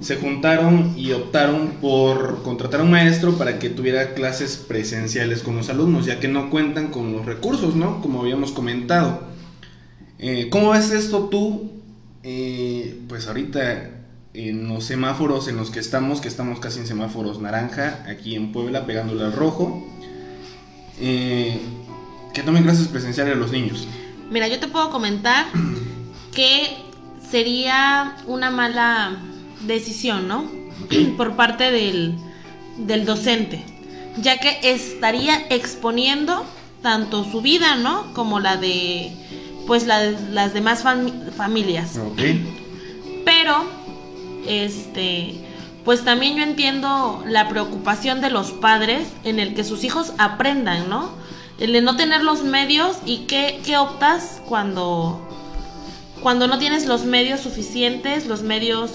se 0.01 0.17
juntaron 0.17 0.95
y 0.97 1.13
optaron 1.13 1.75
por 1.79 2.43
contratar 2.43 2.81
a 2.81 2.83
un 2.83 2.91
maestro 2.91 3.37
para 3.37 3.59
que 3.59 3.69
tuviera 3.69 4.13
clases 4.13 4.57
presenciales 4.57 5.43
con 5.43 5.55
los 5.55 5.69
alumnos, 5.69 6.05
ya 6.05 6.19
que 6.19 6.27
no 6.27 6.49
cuentan 6.49 6.89
con 6.89 7.13
los 7.13 7.25
recursos, 7.25 7.75
¿no? 7.75 8.01
Como 8.01 8.21
habíamos 8.21 8.51
comentado. 8.51 9.21
Eh, 10.19 10.49
¿Cómo 10.49 10.71
ves 10.71 10.91
esto 10.91 11.29
tú? 11.29 11.71
Eh, 12.23 12.99
pues 13.07 13.27
ahorita 13.27 13.91
en 14.33 14.67
los 14.67 14.85
semáforos 14.85 15.47
en 15.47 15.57
los 15.57 15.69
que 15.69 15.79
estamos, 15.79 16.19
que 16.19 16.27
estamos 16.27 16.59
casi 16.59 16.79
en 16.79 16.87
semáforos 16.87 17.39
naranja, 17.39 18.03
aquí 18.07 18.35
en 18.35 18.51
Puebla, 18.51 18.85
pegándole 18.85 19.23
al 19.23 19.33
rojo, 19.33 19.85
eh, 20.99 21.59
que 22.33 22.43
tomen 22.43 22.63
clases 22.63 22.87
presenciales 22.87 23.37
los 23.37 23.51
niños. 23.51 23.87
Mira, 24.29 24.47
yo 24.47 24.59
te 24.59 24.67
puedo 24.67 24.89
comentar 24.89 25.45
que 26.33 26.77
sería 27.29 28.15
una 28.27 28.49
mala 28.51 29.17
decisión, 29.61 30.27
¿no? 30.27 30.49
Por 31.17 31.35
parte 31.35 31.71
del, 31.71 32.15
del 32.77 33.05
docente, 33.05 33.63
ya 34.21 34.37
que 34.39 34.59
estaría 34.63 35.45
exponiendo 35.49 36.45
tanto 36.81 37.23
su 37.23 37.41
vida, 37.41 37.75
¿no? 37.75 38.13
Como 38.13 38.39
la 38.39 38.57
de, 38.57 39.11
pues, 39.67 39.85
la 39.85 39.99
de 39.99 40.17
las 40.33 40.53
demás 40.53 40.83
fam- 40.83 41.31
familias. 41.31 41.97
Ok. 41.97 42.21
Pero, 43.25 43.63
este, 44.47 45.35
pues 45.85 46.03
también 46.05 46.35
yo 46.37 46.43
entiendo 46.43 47.23
la 47.27 47.49
preocupación 47.49 48.21
de 48.21 48.29
los 48.29 48.51
padres 48.51 49.07
en 49.23 49.39
el 49.39 49.53
que 49.53 49.63
sus 49.63 49.83
hijos 49.83 50.13
aprendan, 50.17 50.89
¿no? 50.89 51.09
El 51.59 51.73
de 51.73 51.81
no 51.81 51.95
tener 51.95 52.23
los 52.23 52.43
medios 52.43 52.97
y 53.05 53.19
qué, 53.27 53.59
qué 53.65 53.77
optas 53.77 54.41
cuando, 54.47 55.21
cuando 56.21 56.47
no 56.47 56.57
tienes 56.57 56.85
los 56.85 57.03
medios 57.05 57.41
suficientes, 57.41 58.25
los 58.27 58.41
medios, 58.43 58.91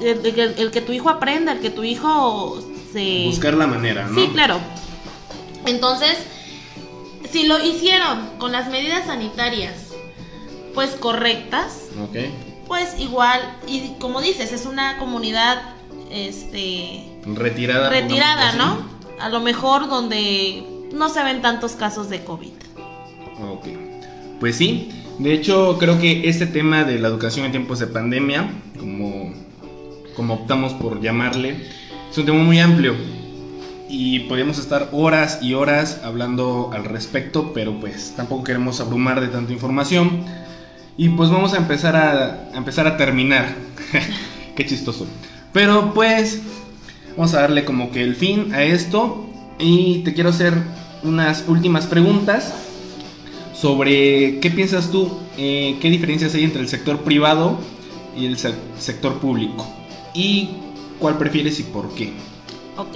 el, 0.00 0.24
el- 0.26 0.54
el 0.58 0.70
que 0.70 0.80
tu 0.80 0.92
hijo 0.92 1.08
aprenda, 1.08 1.52
el 1.52 1.60
que 1.60 1.70
tu 1.70 1.82
hijo 1.84 2.60
se... 2.92 3.24
Buscar 3.26 3.54
la 3.54 3.66
manera, 3.66 4.06
¿no? 4.08 4.20
Sí, 4.20 4.28
claro. 4.32 4.58
Entonces, 5.66 6.16
si 7.30 7.46
lo 7.46 7.64
hicieron 7.64 8.28
con 8.38 8.52
las 8.52 8.68
medidas 8.70 9.06
sanitarias, 9.06 9.74
pues 10.74 10.90
correctas, 10.90 11.78
Ok. 12.02 12.16
pues 12.68 12.98
igual, 13.00 13.40
y 13.66 13.94
como 13.98 14.20
dices, 14.20 14.52
es 14.52 14.66
una 14.66 14.98
comunidad 14.98 15.62
este 16.10 17.02
Retirada. 17.26 17.90
retirada, 17.90 18.52
¿no? 18.52 18.78
A 19.20 19.28
lo 19.28 19.40
mejor 19.40 19.88
donde 19.88 20.62
no 20.92 21.08
se 21.08 21.22
ven 21.22 21.42
tantos 21.42 21.72
casos 21.72 22.08
de 22.08 22.24
COVID. 22.24 22.52
Ok. 23.50 23.66
Pues 24.40 24.56
sí. 24.56 24.90
De 25.18 25.32
hecho, 25.32 25.78
creo 25.78 25.98
que 25.98 26.28
este 26.28 26.46
tema 26.46 26.84
de 26.84 26.98
la 26.98 27.08
educación 27.08 27.46
en 27.46 27.52
tiempos 27.52 27.78
de 27.78 27.86
pandemia, 27.86 28.50
como, 28.78 29.32
como 30.14 30.34
optamos 30.34 30.74
por 30.74 31.00
llamarle, 31.00 31.56
es 32.10 32.18
un 32.18 32.26
tema 32.26 32.42
muy 32.42 32.58
amplio. 32.60 32.94
Y 33.88 34.20
podríamos 34.20 34.58
estar 34.58 34.90
horas 34.92 35.38
y 35.40 35.54
horas 35.54 36.00
hablando 36.04 36.70
al 36.74 36.84
respecto, 36.84 37.52
pero 37.54 37.78
pues 37.80 38.12
tampoco 38.16 38.44
queremos 38.44 38.80
abrumar 38.80 39.20
de 39.20 39.28
tanta 39.28 39.52
información. 39.52 40.24
Y 40.98 41.08
pues 41.10 41.30
vamos 41.30 41.54
a 41.54 41.58
empezar 41.58 41.96
a, 41.96 42.48
a 42.52 42.56
empezar 42.56 42.86
a 42.86 42.96
terminar. 42.96 43.54
Qué 44.56 44.66
chistoso. 44.66 45.06
Pero 45.56 45.94
pues 45.94 46.42
vamos 47.16 47.32
a 47.32 47.40
darle 47.40 47.64
como 47.64 47.90
que 47.90 48.02
el 48.02 48.14
fin 48.14 48.52
a 48.52 48.62
esto. 48.62 49.24
Y 49.58 50.00
te 50.00 50.12
quiero 50.12 50.28
hacer 50.28 50.52
unas 51.02 51.44
últimas 51.48 51.86
preguntas 51.86 52.52
sobre 53.58 54.38
qué 54.40 54.50
piensas 54.50 54.90
tú, 54.90 55.10
eh, 55.38 55.78
qué 55.80 55.88
diferencias 55.88 56.34
hay 56.34 56.44
entre 56.44 56.60
el 56.60 56.68
sector 56.68 57.00
privado 57.00 57.58
y 58.14 58.26
el 58.26 58.36
se- 58.36 58.52
sector 58.78 59.18
público. 59.18 59.66
Y 60.12 60.50
cuál 60.98 61.16
prefieres 61.16 61.58
y 61.58 61.62
por 61.62 61.88
qué. 61.94 62.12
Ok. 62.76 62.94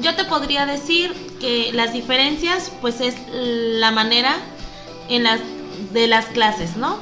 Yo 0.00 0.14
te 0.14 0.24
podría 0.26 0.64
decir 0.64 1.12
que 1.40 1.72
las 1.72 1.92
diferencias, 1.92 2.70
pues 2.80 3.00
es 3.00 3.16
la 3.32 3.90
manera 3.90 4.36
en 5.08 5.24
las 5.24 5.40
de 5.92 6.06
las 6.06 6.26
clases, 6.26 6.76
¿no? 6.76 6.98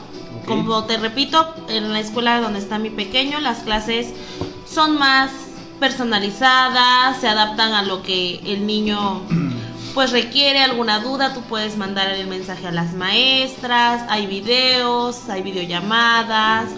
Como 0.49 0.85
te 0.85 0.97
repito, 0.97 1.55
en 1.69 1.93
la 1.93 2.01
escuela 2.01 2.41
donde 2.41 2.59
está 2.59 2.79
mi 2.79 2.89
pequeño, 2.89 3.39
las 3.39 3.59
clases 3.59 4.15
son 4.67 4.99
más 4.99 5.31
personalizadas, 5.79 7.21
se 7.21 7.29
adaptan 7.29 7.75
a 7.75 7.83
lo 7.83 8.03
que 8.03 8.41
el 8.47 8.67
niño 8.67 9.23
pues 9.95 10.11
requiere 10.11 10.61
alguna 10.61 11.01
duda, 11.01 11.35
tú 11.35 11.43
puedes 11.43 11.77
mandar 11.77 12.09
el 12.11 12.27
mensaje 12.27 12.67
a 12.67 12.73
las 12.73 12.95
maestras, 12.95 14.05
hay 14.09 14.27
videos, 14.27 15.29
hay 15.29 15.43
videollamadas. 15.43 16.71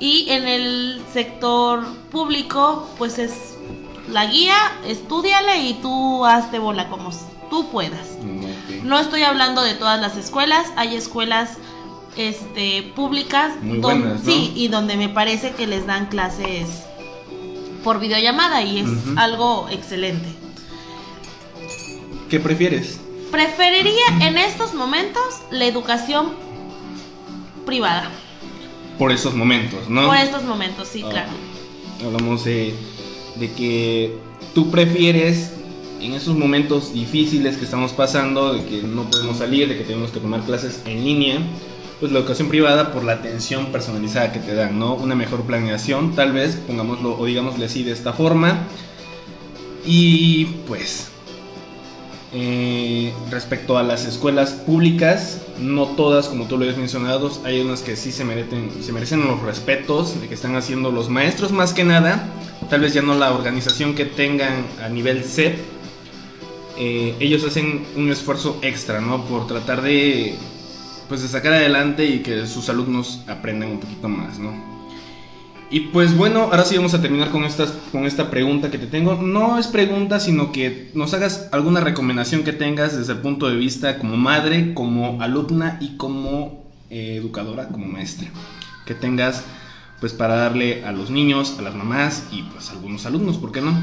Y 0.00 0.30
en 0.30 0.48
el 0.48 1.02
sector 1.12 1.84
público, 2.10 2.88
pues 2.96 3.18
es 3.18 3.54
la 4.08 4.26
guía, 4.26 4.56
estudiale 4.86 5.58
y 5.58 5.74
tú 5.74 6.24
hazte 6.24 6.58
bola 6.58 6.88
como 6.88 7.10
tú 7.50 7.68
puedas. 7.70 8.16
No 8.82 8.98
estoy 8.98 9.22
hablando 9.22 9.62
de 9.62 9.74
todas 9.74 10.00
las 10.00 10.16
escuelas, 10.16 10.68
hay 10.76 10.96
escuelas 10.96 11.58
este 12.16 12.82
públicas 12.94 13.52
sí, 14.24 14.52
y 14.54 14.68
donde 14.68 14.96
me 14.96 15.08
parece 15.08 15.52
que 15.52 15.66
les 15.66 15.86
dan 15.86 16.06
clases 16.06 16.68
por 17.82 18.00
videollamada 18.00 18.62
y 18.62 18.78
es 18.78 18.88
algo 19.16 19.68
excelente. 19.70 20.28
¿Qué 22.30 22.40
prefieres? 22.40 23.00
Preferiría 23.30 24.06
en 24.22 24.38
estos 24.38 24.74
momentos 24.74 25.22
la 25.50 25.66
educación 25.66 26.32
privada. 27.66 28.10
Por 28.98 29.12
esos 29.12 29.34
momentos, 29.34 29.88
¿no? 29.88 30.06
Por 30.06 30.16
estos 30.16 30.44
momentos, 30.44 30.88
sí, 30.88 31.02
Ah, 31.04 31.10
claro. 31.10 31.30
Hablamos 32.04 32.44
de, 32.44 32.74
de 33.36 33.52
que 33.52 34.16
tú 34.54 34.70
prefieres 34.70 35.52
en 36.00 36.12
esos 36.12 36.36
momentos 36.36 36.92
difíciles 36.92 37.56
que 37.56 37.64
estamos 37.64 37.92
pasando, 37.92 38.52
de 38.54 38.64
que 38.64 38.82
no 38.82 39.10
podemos 39.10 39.38
salir, 39.38 39.68
de 39.68 39.78
que 39.78 39.84
tenemos 39.84 40.10
que 40.10 40.20
tomar 40.20 40.42
clases 40.42 40.82
en 40.86 41.02
línea, 41.04 41.38
pues 42.00 42.12
la 42.12 42.18
educación 42.18 42.48
privada 42.48 42.92
por 42.92 43.04
la 43.04 43.12
atención 43.12 43.66
personalizada 43.66 44.32
que 44.32 44.40
te 44.40 44.54
dan, 44.54 44.78
¿no? 44.78 44.94
Una 44.94 45.14
mejor 45.14 45.42
planeación, 45.42 46.14
tal 46.14 46.32
vez, 46.32 46.56
pongámoslo 46.56 47.18
o 47.18 47.24
digámosle 47.24 47.64
así 47.64 47.82
de 47.82 47.92
esta 47.92 48.12
forma. 48.12 48.66
Y 49.86 50.46
pues, 50.66 51.08
eh, 52.32 53.12
respecto 53.30 53.78
a 53.78 53.82
las 53.82 54.06
escuelas 54.06 54.52
públicas, 54.52 55.40
no 55.60 55.86
todas, 55.86 56.28
como 56.28 56.46
tú 56.46 56.56
lo 56.56 56.64
habías 56.64 56.78
mencionado, 56.78 57.30
hay 57.44 57.60
unas 57.60 57.82
que 57.82 57.94
sí 57.94 58.10
se 58.10 58.24
merecen, 58.24 58.70
se 58.82 58.92
merecen 58.92 59.24
los 59.24 59.40
respetos 59.40 60.20
de 60.20 60.26
que 60.26 60.34
están 60.34 60.56
haciendo 60.56 60.90
los 60.90 61.08
maestros 61.08 61.52
más 61.52 61.74
que 61.74 61.84
nada, 61.84 62.28
tal 62.70 62.80
vez 62.80 62.92
ya 62.92 63.02
no 63.02 63.14
la 63.14 63.32
organización 63.32 63.94
que 63.94 64.04
tengan 64.04 64.66
a 64.82 64.88
nivel 64.88 65.22
SEP, 65.22 65.58
eh, 66.76 67.14
ellos 67.20 67.44
hacen 67.44 67.84
un 67.94 68.10
esfuerzo 68.10 68.58
extra, 68.62 69.00
¿no? 69.00 69.24
Por 69.26 69.46
tratar 69.46 69.82
de, 69.82 70.34
pues, 71.08 71.22
de 71.22 71.28
sacar 71.28 71.52
adelante 71.52 72.06
y 72.06 72.20
que 72.20 72.46
sus 72.46 72.68
alumnos 72.68 73.22
aprendan 73.28 73.70
un 73.70 73.80
poquito 73.80 74.08
más, 74.08 74.38
¿no? 74.38 74.74
Y 75.70 75.80
pues 75.80 76.16
bueno, 76.16 76.42
ahora 76.42 76.64
sí 76.64 76.76
vamos 76.76 76.94
a 76.94 77.02
terminar 77.02 77.30
con, 77.30 77.44
estas, 77.44 77.72
con 77.90 78.04
esta 78.06 78.30
pregunta 78.30 78.70
que 78.70 78.78
te 78.78 78.86
tengo. 78.86 79.16
No 79.16 79.58
es 79.58 79.66
pregunta, 79.66 80.20
sino 80.20 80.52
que 80.52 80.90
nos 80.94 81.14
hagas 81.14 81.48
alguna 81.50 81.80
recomendación 81.80 82.44
que 82.44 82.52
tengas 82.52 82.96
desde 82.96 83.14
el 83.14 83.18
punto 83.18 83.48
de 83.48 83.56
vista 83.56 83.98
como 83.98 84.16
madre, 84.16 84.72
como 84.74 85.20
alumna 85.20 85.78
y 85.80 85.96
como 85.96 86.64
eh, 86.90 87.16
educadora, 87.16 87.68
como 87.68 87.86
maestra. 87.86 88.28
Que 88.86 88.94
tengas 88.94 89.42
pues 89.98 90.12
para 90.12 90.36
darle 90.36 90.84
a 90.84 90.92
los 90.92 91.10
niños, 91.10 91.56
a 91.58 91.62
las 91.62 91.74
mamás 91.74 92.28
y 92.30 92.42
pues 92.42 92.68
a 92.68 92.72
algunos 92.72 93.06
alumnos, 93.06 93.38
¿por 93.38 93.50
qué 93.50 93.60
no? 93.60 93.74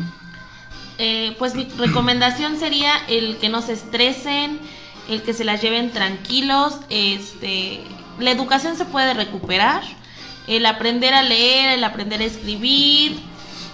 Eh, 0.98 1.36
pues 1.40 1.56
mi 1.56 1.66
recomendación 1.78 2.58
sería 2.60 2.94
el 3.10 3.38
que 3.38 3.50
no 3.50 3.62
se 3.62 3.74
estresen, 3.74 4.60
el 5.10 5.22
que 5.24 5.34
se 5.34 5.44
las 5.44 5.62
lleven 5.62 5.92
tranquilos. 5.92 6.76
Este, 6.90 7.82
la 8.20 8.32
educación 8.32 8.76
se 8.78 8.86
puede 8.86 9.14
recuperar. 9.14 9.82
El 10.48 10.66
aprender 10.66 11.14
a 11.14 11.22
leer, 11.24 11.72
el 11.72 11.84
aprender 11.84 12.22
a 12.22 12.26
escribir, 12.26 13.20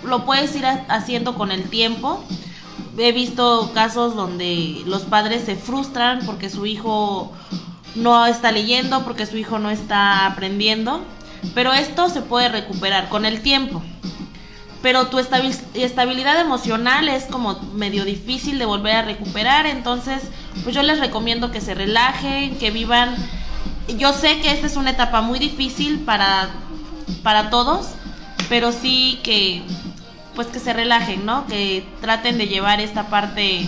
lo 0.03 0.25
puedes 0.25 0.55
ir 0.55 0.65
ha- 0.65 0.85
haciendo 0.89 1.35
con 1.35 1.51
el 1.51 1.69
tiempo. 1.69 2.23
He 2.97 3.11
visto 3.11 3.71
casos 3.73 4.15
donde 4.15 4.81
los 4.85 5.03
padres 5.03 5.43
se 5.45 5.55
frustran 5.55 6.25
porque 6.25 6.49
su 6.49 6.65
hijo 6.65 7.31
no 7.95 8.25
está 8.25 8.51
leyendo, 8.51 9.03
porque 9.03 9.25
su 9.25 9.37
hijo 9.37 9.59
no 9.59 9.69
está 9.69 10.25
aprendiendo. 10.25 11.03
Pero 11.53 11.73
esto 11.73 12.09
se 12.09 12.21
puede 12.21 12.49
recuperar 12.49 13.09
con 13.09 13.25
el 13.25 13.41
tiempo 13.41 13.81
pero 14.87 15.07
tu 15.07 15.19
estabil- 15.19 15.53
estabilidad 15.73 16.39
emocional 16.39 17.09
es 17.09 17.25
como 17.25 17.59
medio 17.73 18.05
difícil 18.05 18.57
de 18.57 18.63
volver 18.63 18.95
a 18.95 19.01
recuperar, 19.01 19.65
entonces 19.65 20.21
pues 20.63 20.73
yo 20.73 20.81
les 20.81 21.01
recomiendo 21.01 21.51
que 21.51 21.59
se 21.59 21.75
relajen, 21.75 22.57
que 22.57 22.71
vivan. 22.71 23.13
Yo 23.97 24.13
sé 24.13 24.39
que 24.39 24.49
esta 24.49 24.65
es 24.65 24.77
una 24.77 24.91
etapa 24.91 25.19
muy 25.19 25.39
difícil 25.39 25.99
para, 26.05 26.47
para 27.21 27.49
todos, 27.49 27.87
pero 28.47 28.71
sí 28.71 29.19
que 29.23 29.61
pues 30.35 30.47
que 30.47 30.59
se 30.59 30.71
relajen, 30.71 31.25
¿no? 31.25 31.45
Que 31.47 31.85
traten 31.99 32.37
de 32.37 32.47
llevar 32.47 32.79
esta 32.79 33.09
parte 33.09 33.67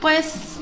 pues 0.00 0.60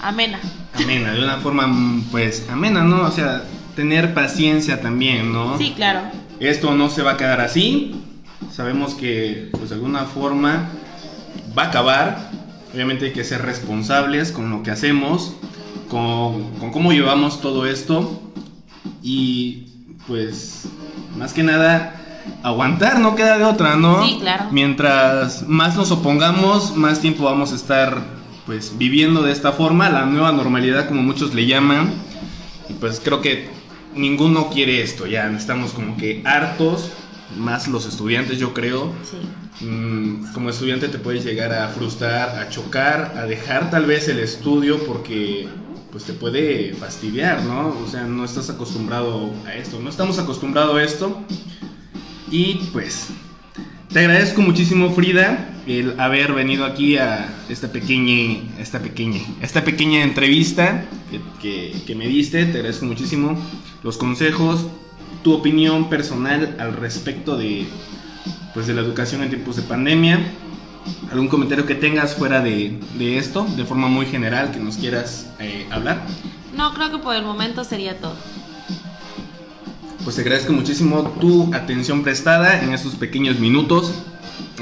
amena. 0.00 0.40
Amena, 0.72 1.12
de 1.12 1.24
una 1.24 1.36
forma 1.40 1.68
pues 2.10 2.46
amena, 2.50 2.84
¿no? 2.84 3.02
O 3.02 3.10
sea, 3.10 3.42
tener 3.76 4.14
paciencia 4.14 4.80
también, 4.80 5.30
¿no? 5.30 5.58
Sí, 5.58 5.74
claro. 5.76 6.00
Esto 6.40 6.74
no 6.74 6.88
se 6.88 7.02
va 7.02 7.12
a 7.12 7.16
quedar 7.16 7.40
así. 7.40 7.94
Sabemos 8.52 8.94
que, 8.94 9.48
pues 9.52 9.70
de 9.70 9.76
alguna 9.76 10.04
forma, 10.04 10.68
va 11.56 11.64
a 11.64 11.66
acabar. 11.68 12.30
Obviamente 12.72 13.06
hay 13.06 13.12
que 13.12 13.24
ser 13.24 13.42
responsables 13.42 14.30
con 14.30 14.50
lo 14.50 14.62
que 14.62 14.70
hacemos, 14.70 15.34
con, 15.88 16.52
con 16.58 16.70
cómo 16.70 16.92
llevamos 16.92 17.40
todo 17.40 17.66
esto. 17.66 18.20
Y, 19.02 19.66
pues, 20.06 20.68
más 21.16 21.32
que 21.32 21.42
nada, 21.42 21.94
aguantar, 22.42 23.00
no 23.00 23.16
queda 23.16 23.38
de 23.38 23.44
otra, 23.44 23.76
¿no? 23.76 24.04
Sí, 24.04 24.18
claro. 24.20 24.44
Mientras 24.52 25.48
más 25.48 25.76
nos 25.76 25.90
opongamos, 25.90 26.76
más 26.76 27.00
tiempo 27.00 27.24
vamos 27.24 27.52
a 27.52 27.56
estar, 27.56 27.98
pues, 28.46 28.78
viviendo 28.78 29.22
de 29.22 29.32
esta 29.32 29.52
forma, 29.52 29.88
la 29.90 30.06
nueva 30.06 30.30
normalidad, 30.30 30.86
como 30.86 31.02
muchos 31.02 31.34
le 31.34 31.46
llaman. 31.46 31.90
Y 32.68 32.74
pues 32.74 33.00
creo 33.02 33.20
que 33.20 33.48
ninguno 33.98 34.48
quiere 34.50 34.82
esto, 34.82 35.06
ya 35.06 35.30
estamos 35.30 35.72
como 35.72 35.96
que 35.96 36.22
hartos, 36.24 36.90
más 37.36 37.68
los 37.68 37.86
estudiantes, 37.86 38.38
yo 38.38 38.54
creo. 38.54 38.92
Sí. 39.02 39.64
Mm, 39.64 40.32
como 40.32 40.50
estudiante 40.50 40.88
te 40.88 40.98
puedes 40.98 41.24
llegar 41.24 41.52
a 41.52 41.68
frustrar, 41.68 42.38
a 42.38 42.48
chocar, 42.48 43.14
a 43.16 43.26
dejar 43.26 43.70
tal 43.70 43.86
vez 43.86 44.08
el 44.08 44.20
estudio 44.20 44.84
porque 44.84 45.48
pues 45.90 46.04
te 46.04 46.12
puede 46.12 46.74
fastidiar, 46.74 47.42
¿no? 47.44 47.76
O 47.84 47.86
sea, 47.88 48.04
no 48.04 48.24
estás 48.24 48.50
acostumbrado 48.50 49.32
a 49.46 49.54
esto, 49.54 49.80
no 49.80 49.90
estamos 49.90 50.18
acostumbrados 50.18 50.76
a 50.76 50.84
esto. 50.84 51.22
Y 52.30 52.54
pues 52.72 53.08
te 53.92 54.00
agradezco 54.00 54.42
muchísimo 54.42 54.90
Frida 54.90 55.48
el 55.66 55.98
haber 56.00 56.32
venido 56.32 56.64
aquí 56.64 56.96
a 56.96 57.28
esta 57.48 57.68
pequeña, 57.68 58.40
esta 58.58 58.78
pequeña, 58.80 59.20
esta 59.42 59.64
pequeña 59.64 60.02
entrevista 60.02 60.84
que, 61.10 61.20
que- 61.40 61.82
que 61.86 61.94
me 61.94 62.06
diste. 62.06 62.44
Te 62.46 62.56
agradezco 62.58 62.86
muchísimo 62.86 63.38
los 63.82 63.96
consejos, 63.98 64.66
tu 65.22 65.32
opinión 65.34 65.88
personal 65.88 66.56
al 66.58 66.74
respecto 66.74 67.36
de, 67.36 67.66
pues, 68.54 68.66
de 68.66 68.74
la 68.74 68.80
educación 68.80 69.22
en 69.22 69.28
tiempos 69.30 69.56
de 69.56 69.62
pandemia. 69.62 70.20
¿Algún 71.12 71.28
comentario 71.28 71.66
que 71.66 71.74
tengas 71.74 72.14
fuera 72.14 72.40
de, 72.40 72.78
de 72.98 73.18
esto, 73.18 73.46
de 73.56 73.64
forma 73.64 73.88
muy 73.88 74.06
general, 74.06 74.50
que 74.52 74.58
nos 74.58 74.76
quieras 74.76 75.26
eh, 75.38 75.66
hablar? 75.70 76.02
No, 76.56 76.72
creo 76.72 76.90
que 76.90 76.98
por 76.98 77.14
el 77.14 77.24
momento 77.24 77.62
sería 77.62 77.98
todo. 77.98 78.16
Pues 80.04 80.16
te 80.16 80.22
agradezco 80.22 80.52
muchísimo 80.52 81.02
tu 81.20 81.52
atención 81.54 82.02
prestada 82.02 82.62
en 82.62 82.72
estos 82.72 82.94
pequeños 82.94 83.38
minutos. 83.38 83.92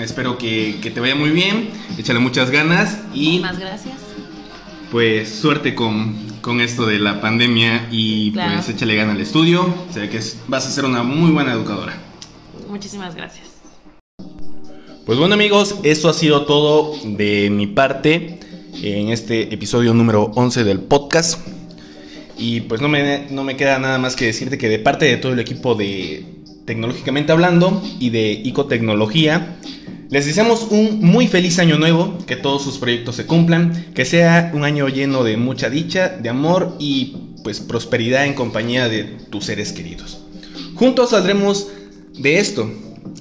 Espero 0.00 0.38
que, 0.38 0.78
que 0.82 0.90
te 0.90 1.00
vaya 1.00 1.14
muy 1.14 1.30
bien, 1.30 1.70
échale 1.98 2.18
muchas 2.18 2.50
ganas 2.50 2.98
y 3.14 3.38
Más 3.40 3.58
gracias. 3.58 3.94
pues 4.90 5.28
suerte 5.30 5.74
con, 5.74 6.16
con 6.40 6.60
esto 6.60 6.86
de 6.86 6.98
la 6.98 7.20
pandemia 7.20 7.88
y 7.90 8.32
Claro. 8.32 8.54
pues 8.56 8.68
échale 8.70 8.94
gana 8.96 9.12
al 9.12 9.20
estudio. 9.20 9.72
Sé 9.92 10.08
que 10.08 10.18
es- 10.18 10.38
vas 10.48 10.66
a 10.66 10.70
ser 10.70 10.84
una 10.84 11.02
muy 11.02 11.30
buena 11.30 11.52
educadora. 11.52 11.94
Muchísimas 12.68 13.14
gracias. 13.14 13.46
Pues 15.06 15.18
bueno 15.18 15.34
amigos, 15.34 15.76
eso 15.84 16.08
ha 16.08 16.12
sido 16.14 16.46
todo 16.46 16.94
de 17.04 17.48
mi 17.50 17.66
parte 17.68 18.40
en 18.82 19.10
este 19.10 19.54
episodio 19.54 19.94
número 19.94 20.24
11 20.34 20.64
del 20.64 20.80
podcast. 20.80 21.40
Y 22.38 22.62
pues 22.62 22.80
no 22.80 22.88
me, 22.88 23.26
no 23.30 23.44
me 23.44 23.56
queda 23.56 23.78
nada 23.78 23.98
más 23.98 24.16
que 24.16 24.26
decirte 24.26 24.58
que 24.58 24.68
de 24.68 24.78
parte 24.78 25.06
de 25.06 25.16
todo 25.16 25.32
el 25.32 25.38
equipo 25.38 25.74
de 25.74 26.24
Tecnológicamente 26.66 27.32
Hablando 27.32 27.82
y 27.98 28.10
de 28.10 28.32
Icotecnología, 28.32 29.56
les 30.10 30.26
deseamos 30.26 30.68
un 30.70 31.00
muy 31.00 31.26
feliz 31.26 31.58
año 31.58 31.78
nuevo, 31.78 32.18
que 32.26 32.36
todos 32.36 32.62
sus 32.62 32.78
proyectos 32.78 33.16
se 33.16 33.26
cumplan, 33.26 33.92
que 33.94 34.04
sea 34.04 34.52
un 34.54 34.64
año 34.64 34.88
lleno 34.88 35.24
de 35.24 35.36
mucha 35.36 35.70
dicha, 35.70 36.08
de 36.08 36.28
amor 36.28 36.76
y 36.78 37.16
pues 37.42 37.60
prosperidad 37.60 38.26
en 38.26 38.34
compañía 38.34 38.88
de 38.88 39.04
tus 39.04 39.46
seres 39.46 39.72
queridos. 39.72 40.18
Juntos 40.74 41.10
saldremos 41.10 41.68
de 42.18 42.38
esto. 42.38 42.70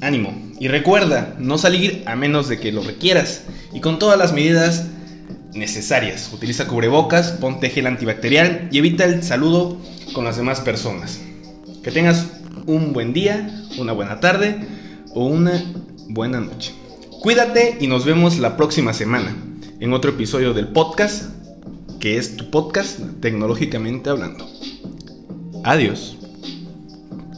Ánimo. 0.01 0.33
Y 0.59 0.67
recuerda, 0.67 1.35
no 1.39 1.57
salir 1.57 2.03
a 2.05 2.15
menos 2.15 2.49
de 2.49 2.59
que 2.59 2.71
lo 2.71 2.83
requieras. 2.83 3.43
Y 3.73 3.79
con 3.79 3.97
todas 3.97 4.17
las 4.17 4.33
medidas 4.33 4.87
necesarias. 5.55 6.29
Utiliza 6.33 6.67
cubrebocas, 6.67 7.31
ponte 7.31 7.69
gel 7.69 7.87
antibacterial 7.87 8.69
y 8.71 8.77
evita 8.79 9.05
el 9.05 9.23
saludo 9.23 9.77
con 10.13 10.25
las 10.25 10.37
demás 10.37 10.61
personas. 10.61 11.19
Que 11.83 11.91
tengas 11.91 12.27
un 12.65 12.93
buen 12.93 13.13
día, 13.13 13.65
una 13.77 13.93
buena 13.93 14.19
tarde 14.19 14.59
o 15.13 15.25
una 15.25 15.63
buena 16.09 16.39
noche. 16.39 16.73
Cuídate 17.21 17.77
y 17.79 17.87
nos 17.87 18.05
vemos 18.05 18.37
la 18.37 18.57
próxima 18.57 18.93
semana 18.93 19.35
en 19.79 19.93
otro 19.93 20.11
episodio 20.11 20.53
del 20.53 20.67
podcast, 20.67 21.31
que 21.99 22.17
es 22.17 22.37
tu 22.37 22.51
podcast 22.51 22.99
tecnológicamente 23.19 24.09
hablando. 24.09 24.47
Adiós. 25.63 26.24